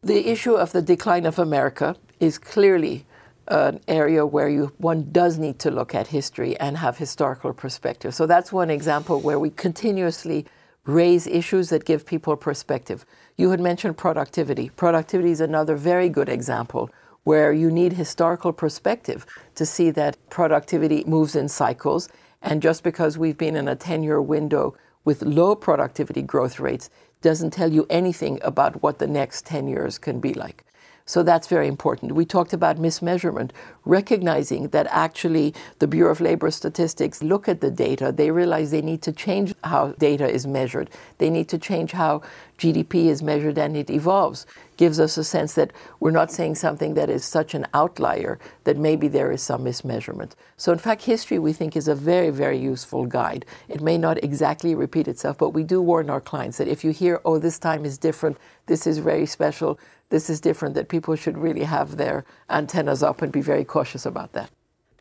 The 0.02 0.30
issue 0.30 0.54
of 0.54 0.72
the 0.72 0.80
decline 0.80 1.26
of 1.26 1.38
America 1.38 1.94
is 2.20 2.38
clearly 2.38 3.04
an 3.48 3.80
area 3.86 4.24
where 4.24 4.48
you, 4.48 4.72
one 4.78 5.12
does 5.12 5.36
need 5.36 5.58
to 5.58 5.70
look 5.70 5.94
at 5.94 6.06
history 6.06 6.58
and 6.58 6.78
have 6.78 6.96
historical 6.96 7.52
perspective. 7.52 8.14
So 8.14 8.24
that's 8.26 8.50
one 8.50 8.70
example 8.70 9.20
where 9.20 9.38
we 9.38 9.50
continuously 9.50 10.46
raise 10.86 11.26
issues 11.26 11.68
that 11.68 11.84
give 11.84 12.06
people 12.06 12.34
perspective. 12.38 13.04
You 13.36 13.50
had 13.50 13.60
mentioned 13.60 13.98
productivity. 13.98 14.70
Productivity 14.70 15.32
is 15.32 15.42
another 15.42 15.76
very 15.76 16.08
good 16.08 16.30
example 16.30 16.88
where 17.24 17.52
you 17.52 17.70
need 17.70 17.92
historical 17.92 18.54
perspective 18.54 19.26
to 19.56 19.66
see 19.66 19.90
that 19.90 20.16
productivity 20.30 21.04
moves 21.04 21.36
in 21.36 21.46
cycles. 21.46 22.08
And 22.40 22.62
just 22.62 22.82
because 22.84 23.18
we've 23.18 23.36
been 23.36 23.54
in 23.54 23.68
a 23.68 23.76
10 23.76 24.02
year 24.02 24.22
window 24.22 24.74
with 25.04 25.20
low 25.22 25.54
productivity 25.54 26.22
growth 26.22 26.58
rates 26.58 26.88
doesn't 27.22 27.52
tell 27.52 27.72
you 27.72 27.87
anything 27.90 28.38
about 28.42 28.83
what 28.83 28.98
the 28.98 29.06
next 29.06 29.46
10 29.46 29.68
years 29.68 29.98
can 29.98 30.20
be 30.20 30.35
like. 30.35 30.64
So 31.11 31.25
that's 31.25 31.49
very 31.49 31.66
important. 31.66 32.12
We 32.12 32.25
talked 32.25 32.53
about 32.53 32.77
mismeasurement, 32.77 33.51
recognizing 33.85 34.68
that 34.68 34.87
actually 34.90 35.55
the 35.81 35.88
Bureau 35.88 36.12
of 36.12 36.20
Labor 36.20 36.53
Statistics 36.53 37.20
look 37.20 37.49
at 37.49 37.61
the 37.61 37.70
data. 37.73 38.12
They 38.12 38.31
realize 38.31 38.70
they 38.70 38.81
need 38.81 39.03
to 39.03 39.11
change 39.11 39.53
how 39.64 39.88
data 39.99 40.31
is 40.31 40.46
measured. 40.46 40.88
They 41.18 41.29
need 41.29 41.49
to 41.49 41.59
change 41.59 41.90
how 41.90 42.23
GDP 42.59 43.07
is 43.07 43.25
measured 43.25 43.59
and 43.59 43.77
it 43.77 43.90
evolves. 43.90 44.46
Gives 44.77 45.01
us 45.01 45.18
a 45.18 45.25
sense 45.25 45.55
that 45.55 45.73
we're 45.99 46.12
not 46.12 46.31
saying 46.31 46.55
something 46.55 46.94
that 46.94 47.11
is 47.11 47.25
such 47.25 47.55
an 47.55 47.66
outlier 47.75 48.38
that 48.62 48.77
maybe 48.77 49.09
there 49.09 49.33
is 49.33 49.42
some 49.42 49.64
mismeasurement. 49.64 50.35
So, 50.59 50.70
in 50.70 50.79
fact, 50.79 51.03
history 51.03 51.40
we 51.40 51.53
think 51.53 51.77
is 51.77 51.88
a 51.88 51.94
very, 51.94 52.31
very 52.31 52.59
useful 52.59 53.05
guide. 53.05 53.46
It 53.68 53.81
may 53.81 53.99
not 53.99 54.23
exactly 54.23 54.77
repeat 54.77 55.09
itself, 55.09 55.38
but 55.38 55.51
we 55.51 55.64
do 55.64 55.83
warn 55.83 56.09
our 56.09 56.20
clients 56.20 56.59
that 56.59 56.68
if 56.68 56.85
you 56.85 56.92
hear, 56.92 57.20
oh, 57.25 57.38
this 57.38 57.59
time 57.59 57.85
is 57.85 57.99
different, 57.99 58.38
this 58.66 58.87
is 58.87 58.99
very 58.99 59.27
special, 59.27 59.79
this 60.11 60.29
is 60.29 60.40
different, 60.40 60.75
that 60.75 60.88
people 60.88 61.16
should 61.16 61.38
really 61.38 61.64
have 61.64 61.96
their 61.96 62.25
antennas 62.51 63.03
up 63.03 63.23
and 63.23 63.33
be 63.33 63.40
very 63.40 63.64
cautious 63.64 64.05
about 64.05 64.33
that. 64.33 64.51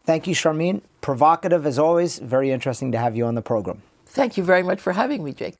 Thank 0.05 0.25
you, 0.25 0.33
Sharmeen. 0.33 0.81
Provocative 1.01 1.65
as 1.65 1.77
always. 1.77 2.19
Very 2.19 2.51
interesting 2.51 2.91
to 2.93 2.97
have 2.97 3.15
you 3.15 3.25
on 3.25 3.35
the 3.35 3.41
program. 3.41 3.81
Thank 4.05 4.37
you 4.37 4.43
very 4.43 4.63
much 4.63 4.79
for 4.79 4.93
having 4.93 5.23
me, 5.23 5.33
Jake. 5.33 5.55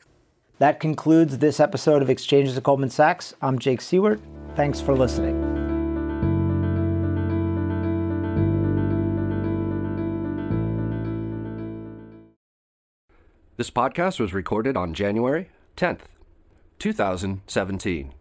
That 0.60 0.80
concludes 0.80 1.38
this 1.38 1.60
episode 1.60 2.02
of 2.02 2.10
Exchanges 2.10 2.58
at 2.58 2.64
Goldman 2.64 2.90
Sachs. 2.90 3.34
I'm 3.42 3.60
Jake 3.60 3.80
Siewert. 3.80 4.20
Thanks 4.56 4.82
for 4.82 4.96
listening. 4.96 5.38
This 13.58 13.70
podcast 13.70 14.20
was 14.20 14.34
recorded 14.34 14.78
on 14.78 14.94
January 14.94 15.50
10th, 15.76 16.02
2017. 16.80 18.14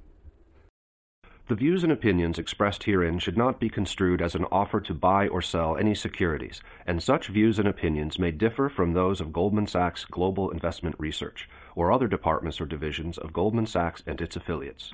The 1.49 1.55
views 1.55 1.83
and 1.83 1.91
opinions 1.91 2.39
expressed 2.39 2.85
herein 2.85 3.19
should 3.21 3.39
not 3.39 3.59
be 3.59 3.71
construed 3.71 4.21
as 4.21 4.35
an 4.35 4.45
offer 4.53 4.83
to 4.83 4.93
buy 4.93 5.29
or 5.29 5.41
sell 5.41 5.79
any 5.79 5.95
securities, 5.95 6.61
and 6.87 7.03
such 7.03 7.29
views 7.29 7.59
and 7.59 7.67
opinions 7.67 8.19
may 8.19 8.31
differ 8.33 8.69
from 8.69 8.93
those 8.93 9.19
of 9.19 9.33
Goldman 9.33 9.67
Sachs 9.67 10.05
Global 10.05 10.51
Investment 10.51 10.95
Research 10.99 11.49
or 11.75 11.91
other 11.91 12.07
departments 12.07 12.61
or 12.61 12.67
divisions 12.67 13.17
of 13.17 13.33
Goldman 13.33 13.65
Sachs 13.65 14.03
and 14.07 14.21
its 14.21 14.37
affiliates. 14.37 14.93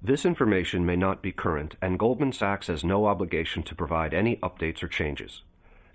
This 0.00 0.24
information 0.24 0.86
may 0.86 0.96
not 0.96 1.20
be 1.20 1.32
current, 1.32 1.76
and 1.82 1.98
Goldman 1.98 2.32
Sachs 2.32 2.68
has 2.68 2.82
no 2.82 3.04
obligation 3.04 3.62
to 3.64 3.74
provide 3.74 4.14
any 4.14 4.36
updates 4.36 4.82
or 4.82 4.88
changes. 4.88 5.42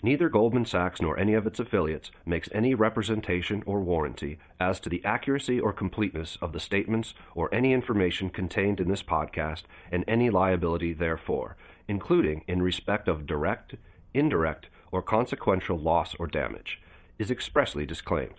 Neither 0.06 0.30
Goldman 0.30 0.66
Sachs 0.66 1.02
nor 1.02 1.18
any 1.18 1.34
of 1.34 1.48
its 1.48 1.60
affiliates 1.60 2.12
makes 2.28 2.48
any 2.52 2.76
representation 2.76 3.64
or 3.66 3.82
warranty 3.82 4.38
as 4.60 4.80
to 4.82 4.88
the 4.88 5.04
accuracy 5.04 5.60
or 5.60 5.74
completeness 5.74 6.38
of 6.44 6.54
the 6.54 6.60
statements 6.60 7.16
or 7.34 7.52
any 7.52 7.74
information 7.74 8.30
contained 8.30 8.80
in 8.80 8.88
this 8.88 9.02
podcast 9.02 9.64
and 9.92 10.06
any 10.08 10.30
liability 10.30 10.94
therefor, 10.94 11.58
including 11.88 12.44
in 12.48 12.62
respect 12.62 13.08
of 13.08 13.26
direct, 13.26 13.78
indirect, 14.14 14.68
or 14.92 15.02
consequential 15.02 15.80
loss 15.80 16.14
or 16.20 16.28
damage, 16.28 16.80
is 17.18 17.32
expressly 17.32 17.84
disclaimed. 17.84 18.36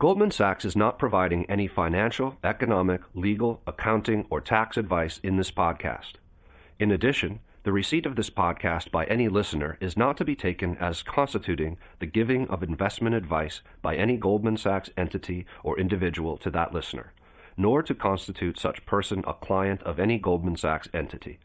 Goldman 0.00 0.32
Sachs 0.32 0.64
is 0.64 0.74
not 0.74 0.98
providing 0.98 1.48
any 1.48 1.68
financial, 1.68 2.38
economic, 2.42 3.02
legal, 3.14 3.62
accounting, 3.68 4.26
or 4.30 4.40
tax 4.40 4.76
advice 4.76 5.20
in 5.22 5.36
this 5.36 5.52
podcast. 5.52 6.14
In 6.80 6.90
addition, 6.90 7.38
the 7.64 7.72
receipt 7.72 8.04
of 8.04 8.14
this 8.14 8.28
podcast 8.28 8.90
by 8.90 9.06
any 9.06 9.26
listener 9.26 9.78
is 9.80 9.96
not 9.96 10.18
to 10.18 10.24
be 10.24 10.36
taken 10.36 10.76
as 10.76 11.02
constituting 11.02 11.78
the 11.98 12.04
giving 12.04 12.46
of 12.48 12.62
investment 12.62 13.14
advice 13.14 13.62
by 13.80 13.96
any 13.96 14.18
Goldman 14.18 14.58
Sachs 14.58 14.90
entity 14.98 15.46
or 15.62 15.78
individual 15.80 16.36
to 16.38 16.50
that 16.50 16.74
listener, 16.74 17.14
nor 17.56 17.82
to 17.82 17.94
constitute 17.94 18.58
such 18.58 18.84
person 18.84 19.24
a 19.26 19.32
client 19.32 19.82
of 19.82 19.98
any 19.98 20.18
Goldman 20.18 20.58
Sachs 20.58 20.88
entity. 20.92 21.38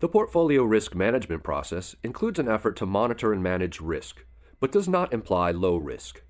The 0.00 0.10
portfolio 0.10 0.62
risk 0.62 0.94
management 0.94 1.42
process 1.42 1.96
includes 2.02 2.38
an 2.38 2.48
effort 2.48 2.76
to 2.76 2.86
monitor 2.86 3.32
and 3.32 3.42
manage 3.42 3.80
risk, 3.80 4.26
but 4.60 4.72
does 4.72 4.90
not 4.90 5.14
imply 5.14 5.52
low 5.52 5.78
risk. 5.78 6.20